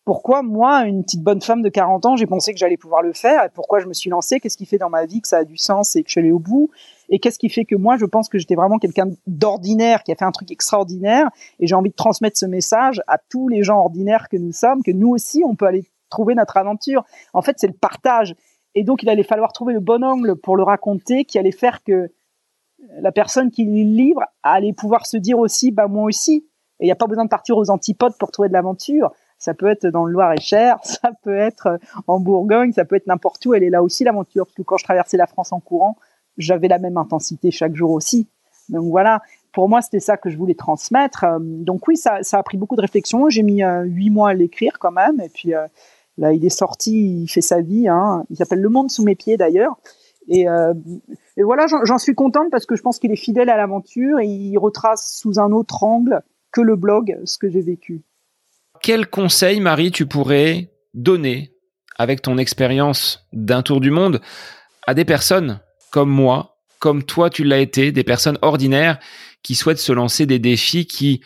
[0.04, 3.12] pourquoi moi, une petite bonne femme de 40 ans, j'ai pensé que j'allais pouvoir le
[3.12, 5.38] faire et pourquoi je me suis lancée, qu'est-ce qui fait dans ma vie que ça
[5.38, 6.70] a du sens et que je suis allée au bout?
[7.10, 10.14] Et qu'est-ce qui fait que moi, je pense que j'étais vraiment quelqu'un d'ordinaire qui a
[10.14, 11.28] fait un truc extraordinaire
[11.58, 14.82] et j'ai envie de transmettre ce message à tous les gens ordinaires que nous sommes,
[14.82, 17.04] que nous aussi, on peut aller trouver notre aventure.
[17.34, 18.34] En fait, c'est le partage.
[18.74, 21.82] Et donc, il allait falloir trouver le bon angle pour le raconter qui allait faire
[21.82, 22.10] que
[23.00, 26.46] la personne qui lit le livre allait pouvoir se dire aussi, bah, moi aussi.
[26.78, 29.12] Et il n'y a pas besoin de partir aux antipodes pour trouver de l'aventure.
[29.40, 33.44] Ça peut être dans le Loir-et-Cher, ça peut être en Bourgogne, ça peut être n'importe
[33.46, 33.54] où.
[33.54, 34.46] Elle est là aussi l'aventure.
[34.46, 35.96] Parce que quand je traversais la France en courant,
[36.36, 38.28] j'avais la même intensité chaque jour aussi.
[38.68, 39.20] Donc voilà,
[39.52, 41.24] pour moi, c'était ça que je voulais transmettre.
[41.24, 43.28] Euh, donc oui, ça, a pris beaucoup de réflexion.
[43.30, 45.20] J'ai mis euh, huit mois à l'écrire quand même.
[45.20, 45.66] Et puis euh,
[46.18, 47.88] là, il est sorti, il fait sa vie.
[47.88, 48.24] Hein.
[48.30, 49.78] Il s'appelle Le Monde sous mes pieds d'ailleurs.
[50.28, 50.46] Et,
[51.36, 54.26] et voilà, j'en suis contente parce que je pense qu'il est fidèle à l'aventure et
[54.26, 56.22] il retrace sous un autre angle
[56.52, 58.04] que le blog ce que j'ai vécu
[58.82, 61.52] quel conseil, Marie, tu pourrais donner
[61.98, 64.20] avec ton expérience d'un tour du monde
[64.86, 65.60] à des personnes
[65.90, 68.98] comme moi, comme toi tu l'as été, des personnes ordinaires
[69.42, 71.20] qui souhaitent se lancer des défis qui,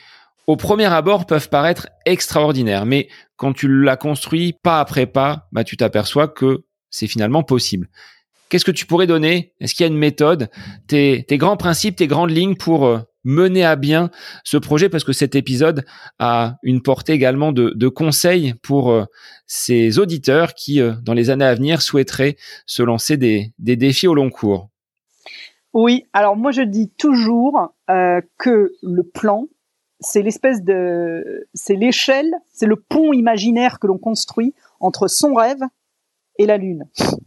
[0.47, 5.65] au premier abord, peuvent paraître extraordinaires, mais quand tu l'as construit pas après pas, bah,
[5.65, 7.89] tu t'aperçois que c'est finalement possible.
[8.49, 9.53] Qu'est-ce que tu pourrais donner?
[9.61, 10.49] Est-ce qu'il y a une méthode?
[10.87, 14.11] Tes, tes, grands principes, tes grandes lignes pour euh, mener à bien
[14.45, 15.85] ce projet parce que cet épisode
[16.19, 19.05] a une portée également de, conseils pour euh,
[19.47, 24.15] ces auditeurs qui, euh, dans les années à venir, souhaiteraient se lancer des, défis au
[24.15, 24.69] long cours.
[25.73, 29.47] Oui, alors moi je dis toujours euh, que le plan,
[30.01, 35.63] c'est l'espèce de, c'est l'échelle, c'est le pont imaginaire que l'on construit entre son rêve
[36.39, 36.85] et la lune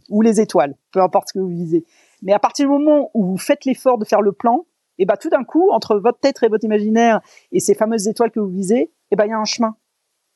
[0.08, 1.84] ou les étoiles, peu importe ce que vous visez.
[2.22, 4.66] Mais à partir du moment où vous faites l'effort de faire le plan,
[4.98, 7.20] et bah tout d'un coup, entre votre tête et votre imaginaire
[7.52, 9.76] et ces fameuses étoiles que vous visez, et ben il y a un chemin.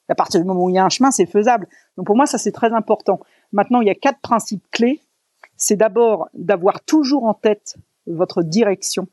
[0.09, 1.67] À partir du moment où il y a un chemin, c'est faisable.
[1.97, 3.21] Donc pour moi, ça c'est très important.
[3.53, 5.01] Maintenant, il y a quatre principes clés.
[5.57, 9.07] C'est d'abord d'avoir toujours en tête votre direction.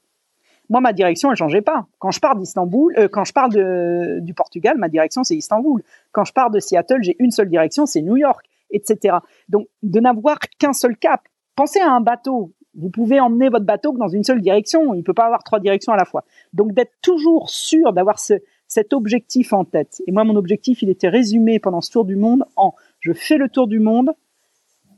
[0.70, 1.88] moi, ma direction, elle changeait pas.
[2.00, 5.84] Quand je pars d'Istanbul, euh, quand je pars du Portugal, ma direction, c'est Istanbul.
[6.12, 9.18] Quand je pars de Seattle, j'ai une seule direction, c'est New York, etc.
[9.48, 11.22] Donc, de n'avoir qu'un seul cap.
[11.56, 12.54] Pensez à un bateau.
[12.80, 14.94] Vous pouvez emmener votre bateau dans une seule direction.
[14.94, 16.24] Il peut pas avoir trois directions à la fois.
[16.54, 18.36] Donc, d'être toujours sûr d'avoir ce,
[18.68, 20.02] cet objectif en tête.
[20.08, 23.38] Et moi, mon objectif, il était résumé pendant ce tour du monde en je fais
[23.38, 24.12] le tour du monde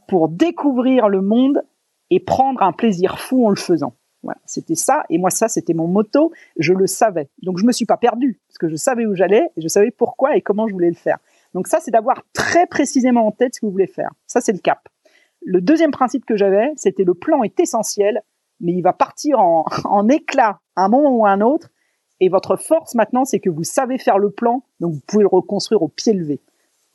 [0.07, 1.63] pour découvrir le monde
[2.09, 3.95] et prendre un plaisir fou en le faisant.
[4.23, 5.03] Voilà, c'était ça.
[5.09, 6.31] Et moi, ça, c'était mon motto.
[6.57, 7.29] Je le savais.
[7.41, 9.89] Donc, je me suis pas perdu parce que je savais où j'allais et je savais
[9.89, 11.17] pourquoi et comment je voulais le faire.
[11.53, 14.11] Donc, ça, c'est d'avoir très précisément en tête ce que vous voulez faire.
[14.27, 14.87] Ça, c'est le cap.
[15.41, 18.21] Le deuxième principe que j'avais, c'était le plan est essentiel,
[18.59, 21.69] mais il va partir en, en éclat à un moment ou à un autre.
[22.19, 25.29] Et votre force maintenant, c'est que vous savez faire le plan, donc vous pouvez le
[25.29, 26.39] reconstruire au pied levé.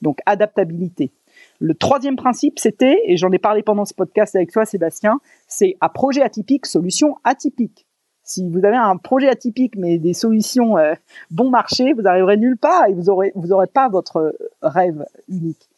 [0.01, 1.11] Donc, adaptabilité.
[1.59, 5.77] Le troisième principe, c'était, et j'en ai parlé pendant ce podcast avec toi, Sébastien, c'est
[5.81, 7.87] à projet atypique, solution atypique.
[8.23, 10.95] Si vous avez un projet atypique mais des solutions euh,
[11.31, 15.69] bon marché, vous arriverez nulle part et vous aurez vous aurez pas votre rêve unique.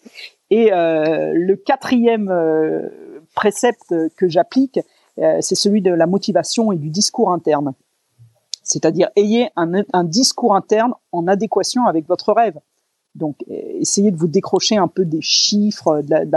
[0.50, 2.88] Et euh, le quatrième euh,
[3.34, 4.80] précepte que j'applique,
[5.40, 7.74] c'est celui de la motivation et du discours interne.
[8.62, 12.54] C'est-à-dire ayez un, un discours interne en adéquation avec votre rêve.
[13.18, 16.30] Donc, essayez de vous décrocher un peu des chiffres, de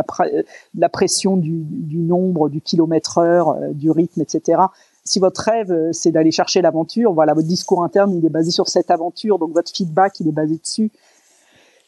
[0.79, 1.63] la, pression du,
[1.97, 4.63] nombre, du kilomètre heure, euh, du rythme, etc.
[5.03, 8.49] Si votre rêve, euh, c'est d'aller chercher l'aventure, voilà, votre discours interne, il est basé
[8.49, 10.91] sur cette aventure, donc votre feedback, il est basé dessus.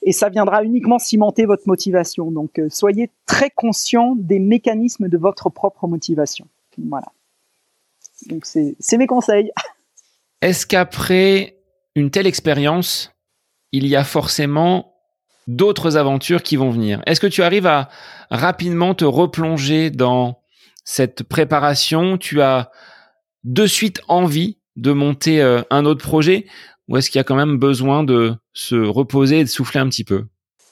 [0.05, 2.29] Et ça viendra uniquement cimenter votre motivation.
[2.31, 6.47] Donc, euh, soyez très conscient des mécanismes de votre propre motivation.
[6.77, 7.07] Voilà.
[8.27, 9.51] Donc, c'est mes conseils.
[10.41, 11.57] Est-ce qu'après
[11.95, 13.13] une telle expérience,
[13.71, 14.93] il y a forcément
[15.47, 17.01] d'autres aventures qui vont venir?
[17.05, 17.89] Est-ce que tu arrives à
[18.29, 20.41] rapidement te replonger dans
[20.83, 22.17] cette préparation?
[22.17, 22.71] Tu as
[23.45, 26.45] de suite envie de monter euh, un autre projet?
[26.89, 29.89] Ou est-ce qu'il y a quand même besoin de se reposer et de souffler un
[29.89, 30.25] petit peu?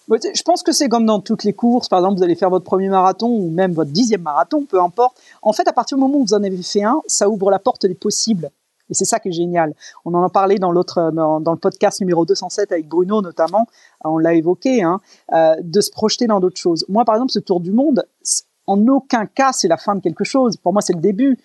[0.09, 1.87] Je pense que c'est comme dans toutes les courses.
[1.87, 5.17] Par exemple, vous allez faire votre premier marathon ou même votre dixième marathon, peu importe.
[5.41, 7.59] En fait, à partir du moment où vous en avez fait un, ça ouvre la
[7.59, 8.49] porte des possibles.
[8.89, 9.73] Et c'est ça qui est génial.
[10.03, 13.67] On en a parlé dans l'autre, dans, le podcast numéro 207 avec Bruno notamment.
[14.03, 14.99] On l'a évoqué, hein,
[15.31, 16.85] euh, de se projeter dans d'autres choses.
[16.89, 18.05] Moi, par exemple, ce tour du monde,
[18.67, 20.57] en aucun cas c'est la fin de quelque chose.
[20.57, 21.39] Pour moi, c'est le début.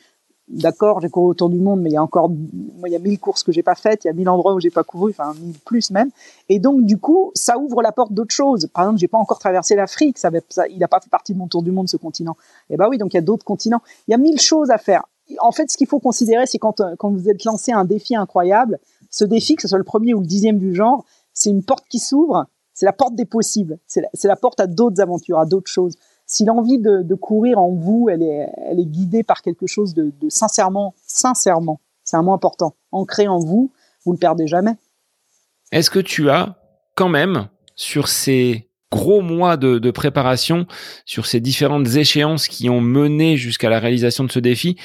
[0.49, 3.01] D'accord, j'ai couru autour du monde, mais il y a encore, moi, il y a
[3.01, 5.11] mille courses que j'ai pas faites, il y a mille endroits où j'ai pas couru,
[5.11, 6.11] enfin mille plus même.
[6.49, 8.69] Et donc, du coup, ça ouvre la porte d'autres choses.
[8.73, 10.31] Par exemple, j'ai pas encore traversé l'Afrique, ça,
[10.71, 12.37] il n'a pas fait partie de mon tour du monde ce continent.
[12.71, 13.83] Et eh ben oui, donc il y a d'autres continents.
[14.07, 15.03] Il y a mille choses à faire
[15.41, 18.79] en fait, ce qu'il faut considérer, c'est quand, quand vous êtes lancé un défi incroyable,
[19.11, 21.87] ce défi, que ce soit le premier ou le dixième du genre, c'est une porte
[21.89, 25.71] qui s'ouvre, c'est la porte des possibles, c'est la, porte à d'autres aventures, à d'autres
[25.71, 25.97] choses.
[26.27, 31.81] Si l'envie de, courir en vous, elle est, guidée par quelque chose de, sincèrement, sincèrement,
[32.05, 33.73] c'est un mot important, ancré en vous,
[34.05, 34.75] vous ne le perdez jamais.
[35.73, 36.57] Est-ce que tu as
[36.95, 40.67] quand même, sur ces gros mois de, de, préparation,
[41.05, 44.77] sur ces différentes échéances qui ont mené jusqu'à la réalisation de ce défi,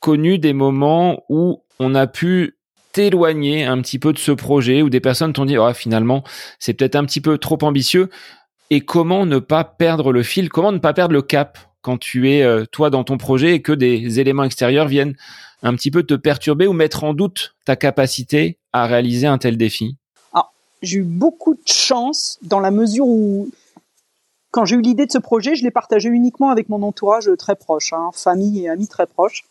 [0.00, 2.58] connu des moments où on a pu
[2.92, 6.24] t'éloigner un petit peu de ce projet, où des personnes t'ont dit, oh, finalement,
[6.58, 8.10] c'est peut-être un petit peu trop ambitieux.
[8.70, 12.30] Et comment ne pas perdre le fil, comment ne pas perdre le cap quand tu
[12.30, 15.14] es euh, toi dans ton projet et que des éléments extérieurs viennent
[15.62, 19.56] un petit peu te perturber ou mettre en doute ta capacité à réaliser un tel
[19.56, 19.96] défi?
[20.82, 23.48] J'ai eu beaucoup de chance dans la mesure où
[24.50, 27.56] quand j'ai eu l'idée de ce projet, je l'ai partagé uniquement avec mon entourage très
[27.56, 29.44] proche, hein, famille et amis très proches.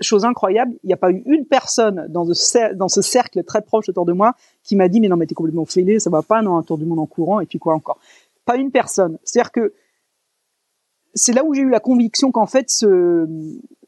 [0.00, 3.60] Chose incroyable, il n'y a pas eu une personne dans ce, dans ce cercle très
[3.60, 6.22] proche autour de moi qui m'a dit mais non mais t'es complètement fêlé, ça va
[6.22, 7.98] pas, non un tour du monde en courant et puis quoi encore?
[8.46, 9.18] Pas une personne.
[9.24, 9.74] C'est-à-dire que
[11.14, 13.26] c'est là où j'ai eu la conviction qu'en fait ce,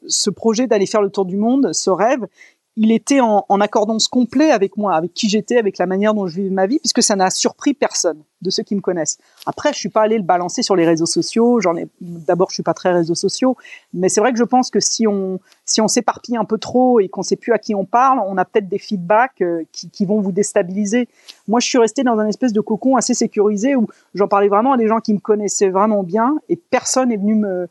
[0.07, 2.27] ce projet d'aller faire le tour du monde, ce rêve,
[2.75, 6.35] il était en, accordance complet avec moi, avec qui j'étais, avec la manière dont je
[6.37, 9.19] vivais ma vie, puisque ça n'a surpris personne de ceux qui me connaissent.
[9.45, 11.61] Après, je suis pas allé le balancer sur les réseaux sociaux.
[11.61, 13.55] J'en ai d'abord, je suis pas très réseaux sociaux,
[13.93, 16.99] mais c'est vrai que je pense que si on si on s'éparpille un peu trop
[16.99, 20.05] et qu'on sait plus à qui on parle, on a peut-être des feedbacks euh, qui,
[20.05, 21.07] vont vous déstabiliser.
[21.47, 24.73] Moi, je suis resté dans un espèce de cocon assez sécurisé où j'en parlais vraiment
[24.73, 27.69] à des gens qui me connaissaient vraiment bien et personne est venu me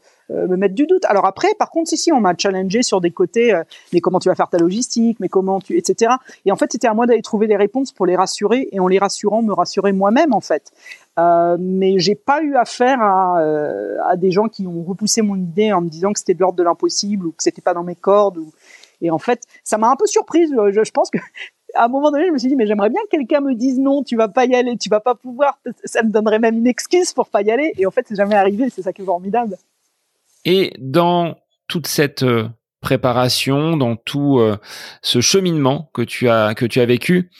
[0.48, 1.04] me mettre du doute.
[1.06, 3.62] Alors après, par contre, si si, on m'a challengé sur des côtés, euh,
[3.92, 6.12] mais comment tu vas faire ta logistique, mais comment tu, etc.
[6.44, 8.88] Et en fait, c'était à moi d'aller trouver des réponses pour les rassurer, et en
[8.88, 10.72] les rassurant, me rassurer moi-même en fait.
[11.18, 15.36] Euh, mais j'ai pas eu affaire à, euh, à des gens qui ont repoussé mon
[15.36, 17.84] idée en me disant que c'était de l'ordre de l'impossible ou que c'était pas dans
[17.84, 18.38] mes cordes.
[18.38, 18.50] Ou...
[19.02, 20.50] Et en fait, ça m'a un peu surprise.
[20.70, 21.18] Je, je pense que
[21.74, 23.78] à un moment donné, je me suis dit, mais j'aimerais bien que quelqu'un me dise
[23.78, 25.58] non, tu vas pas y aller, tu vas pas pouvoir.
[25.84, 27.72] Ça me donnerait même une excuse pour pas y aller.
[27.76, 28.70] Et en fait, c'est jamais arrivé.
[28.70, 29.56] C'est ça qui est formidable.
[30.44, 31.36] Et dans
[31.68, 32.48] toute cette euh,
[32.80, 34.58] préparation, dans tout euh,
[35.02, 37.30] ce cheminement que tu as que tu as vécu,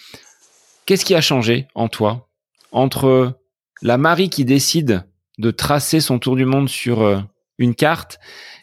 [0.87, 2.29] qu'est-ce qui a changé en toi
[2.71, 3.39] entre
[3.83, 5.05] la Marie qui décide
[5.39, 7.19] de tracer son tour du monde sur euh,
[7.59, 8.19] une carte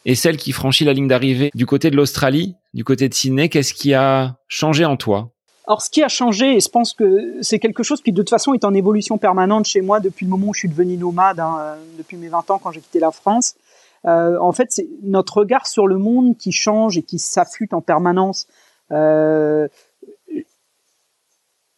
[0.06, 3.50] et celle qui franchit la ligne d'arrivée du côté de l'Australie, du côté de Sydney,
[3.50, 5.32] qu'est-ce qui a changé en toi?
[5.68, 8.32] Alors, ce qui a changé, et je pense que c'est quelque chose qui de toute
[8.32, 11.40] façon est en évolution permanente chez moi depuis le moment où je suis devenu nomade,
[11.40, 13.54] hein, depuis mes 20 ans quand j'ai quitté la France.
[14.06, 17.82] Euh, en fait, c'est notre regard sur le monde qui change et qui s'affûte en
[17.82, 18.48] permanence.
[18.92, 19.68] Euh,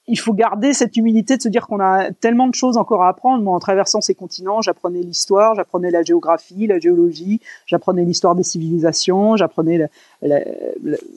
[0.07, 3.09] il faut garder cette humilité de se dire qu'on a tellement de choses encore à
[3.09, 3.43] apprendre.
[3.43, 8.43] Moi, en traversant ces continents, j'apprenais l'histoire, j'apprenais la géographie, la géologie, j'apprenais l'histoire des
[8.43, 9.87] civilisations, j'apprenais
[10.21, 10.39] la,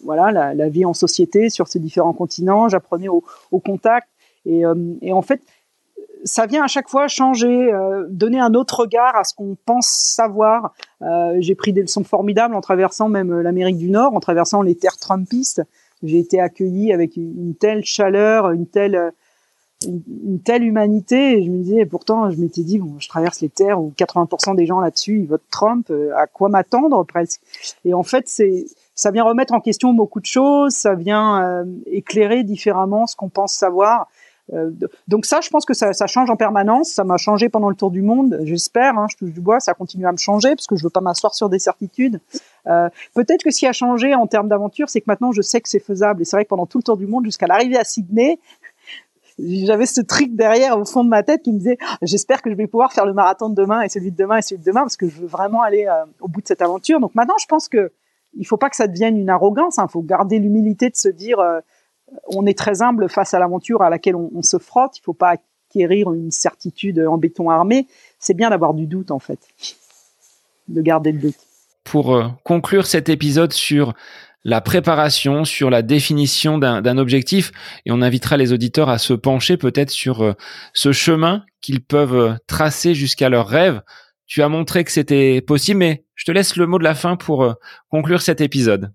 [0.05, 3.25] voilà la, vie en société sur ces différents continents, j'apprenais au,
[3.59, 4.09] contact.
[4.47, 5.41] Euh, et, en fait,
[6.25, 9.87] ça vient à chaque fois changer, euh, donner un autre regard à ce qu'on pense
[9.87, 10.75] savoir.
[11.03, 14.75] Euh, J'ai pris des leçons formidables en traversant même l'Amérique du Nord, en traversant les
[14.75, 15.63] terres trumpistes
[16.05, 19.13] j'ai été accueilli avec une, telle chaleur, une telle
[19.87, 21.39] une, telle humanité.
[21.39, 24.67] Et je me disais, pourtant, je m'étais dit, je traverse les terres où 80% des
[24.67, 25.89] gens là-dessus, ils votent Trump.
[25.91, 27.41] Euh, à quoi m'attendre presque?
[27.85, 30.73] Et en fait, c'est ça vient remettre en question beaucoup de choses.
[30.73, 34.09] Ça vient euh, éclairer différemment ce qu'on pense savoir.
[34.53, 34.71] Euh,
[35.09, 36.91] donc ça, je pense que ça, change en permanence.
[36.91, 38.99] Ça m'a changé pendant le tour du monde, j'espère.
[38.99, 41.01] Hein, je touche du bois, ça continue à me changer parce que je veux pas
[41.01, 42.21] m'asseoir sur des certitudes.
[42.67, 45.61] Euh, Peut-être que ce qui a changé en termes d'aventure, c'est que maintenant je sais
[45.61, 46.23] que c'est faisable.
[46.23, 48.39] Et c'est vrai que pendant tout le tour du monde, jusqu'à l'arrivée à Sydney,
[49.39, 52.55] j'avais ce truc derrière au fond de ma tête qui me disait j'espère que je
[52.55, 54.83] vais pouvoir faire le marathon de demain et celui de demain et celui de demain
[54.83, 57.01] parce que je veux vraiment aller euh, au bout de cette aventure.
[57.01, 57.93] Donc maintenant, je pense que
[58.37, 59.77] il faut pas que ça devienne une arrogance.
[59.77, 59.89] Il hein.
[59.89, 61.61] faut garder l'humilité de se dire euh,
[62.27, 64.99] on est très humble face à l'aventure à laquelle on, se frotte.
[64.99, 65.35] Il faut pas
[65.71, 67.87] acquérir une certitude en béton armé.
[68.19, 69.41] C'est bien d'avoir du doute en fait,
[70.69, 71.37] de garder le doute.
[71.85, 73.95] Pour euh, conclure cet épisode sur
[74.45, 77.51] la préparation, sur la définition d'un objectif,
[77.87, 80.35] et on invitera les auditeurs à se pencher peut-être sur euh,
[80.75, 83.81] ce chemin qu'ils peuvent euh, tracer jusqu'à leur rêve.
[84.27, 87.17] Tu as montré que c'était possible, mais je te laisse le mot de la fin
[87.17, 87.55] pour
[87.91, 88.91] conclure cet épisode.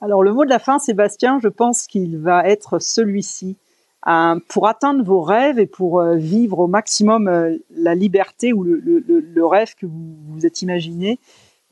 [0.00, 3.56] Alors le mot de la fin, Sébastien, je pense qu'il va être celui-ci.
[4.08, 8.64] Euh, pour atteindre vos rêves et pour euh, vivre au maximum euh, la liberté ou
[8.64, 11.18] le, rêve que vous vous êtes imaginé,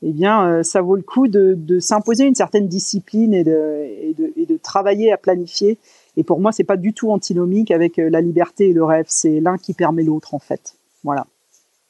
[0.03, 4.31] eh bien, ça vaut le coup de, s'imposer une certaine discipline et de, et, de,
[4.37, 5.77] et de, travailler à planifier.
[6.15, 9.05] Et pour moi, c'est pas du tout antinomique avec la liberté et le rêve.
[9.09, 10.75] C'est l'un qui permet l'autre, en fait.
[11.03, 11.27] Voilà.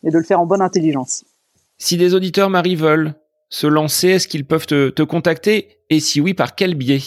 [0.03, 1.23] Et de le faire en bonne intelligence.
[1.77, 3.13] Si des auditeurs, Marie, veulent
[3.49, 5.79] se lancer, est-ce qu'ils peuvent te, te contacter?
[5.89, 6.99] Et si oui, par quel biais?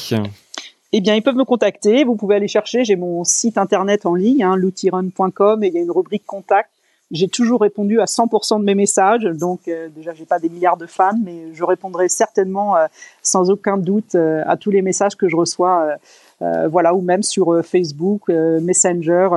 [0.92, 2.04] Eh bien, ils peuvent me contacter.
[2.04, 2.84] Vous pouvez aller chercher.
[2.84, 6.68] J'ai mon site internet en ligne, hein, et il y a une rubrique contact.
[7.12, 9.24] J'ai toujours répondu à 100% de mes messages.
[9.24, 12.86] Donc, euh, déjà, j'ai pas des milliards de fans, mais je répondrai certainement, euh,
[13.22, 15.96] sans aucun doute, euh, à tous les messages que je reçois.
[16.40, 19.28] Euh, voilà, ou même sur Facebook, Messenger,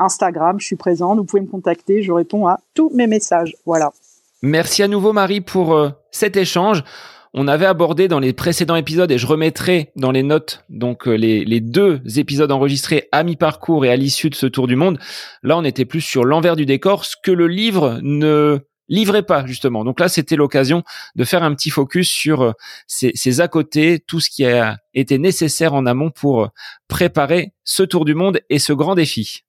[0.00, 0.58] Instagram.
[0.58, 1.18] Je suis présente.
[1.18, 2.02] Vous pouvez me contacter.
[2.02, 3.54] Je réponds à tous mes messages.
[3.64, 3.92] Voilà.
[4.42, 6.82] Merci à nouveau Marie pour euh, cet échange.
[7.34, 11.14] On avait abordé dans les précédents épisodes et je remettrai dans les notes donc euh,
[11.14, 14.98] les, deux épisodes enregistrés à mi-parcours et à l'issue de ce tour du monde.
[15.42, 19.44] Là, on était plus sur l'envers du décor, ce que le livre ne livrait pas
[19.44, 19.84] justement.
[19.84, 20.84] Donc là, c'était l'occasion
[21.16, 22.52] de faire un petit focus sur euh,
[22.86, 26.48] ces, à côté, tout ce qui a été nécessaire en amont pour
[26.88, 29.42] préparer ce tour du monde et ce grand défi.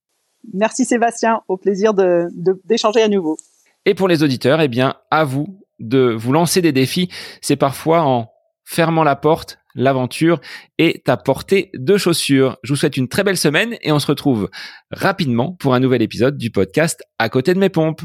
[0.53, 3.37] Merci Sébastien, au plaisir d'échanger à nouveau.
[3.85, 7.09] Et pour les auditeurs, eh bien, à vous de vous lancer des défis.
[7.41, 8.29] C'est parfois en
[8.63, 10.39] fermant la porte, l'aventure
[10.77, 12.57] est à portée de chaussures.
[12.63, 14.49] Je vous souhaite une très belle semaine et on se retrouve
[14.91, 18.01] rapidement pour un nouvel épisode du podcast À côté de mes pompes.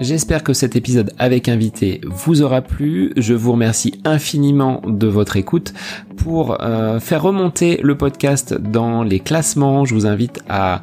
[0.00, 3.12] J'espère que cet épisode avec invité vous aura plu.
[3.16, 5.74] Je vous remercie infiniment de votre écoute.
[6.16, 10.82] Pour euh, faire remonter le podcast dans les classements, je vous invite à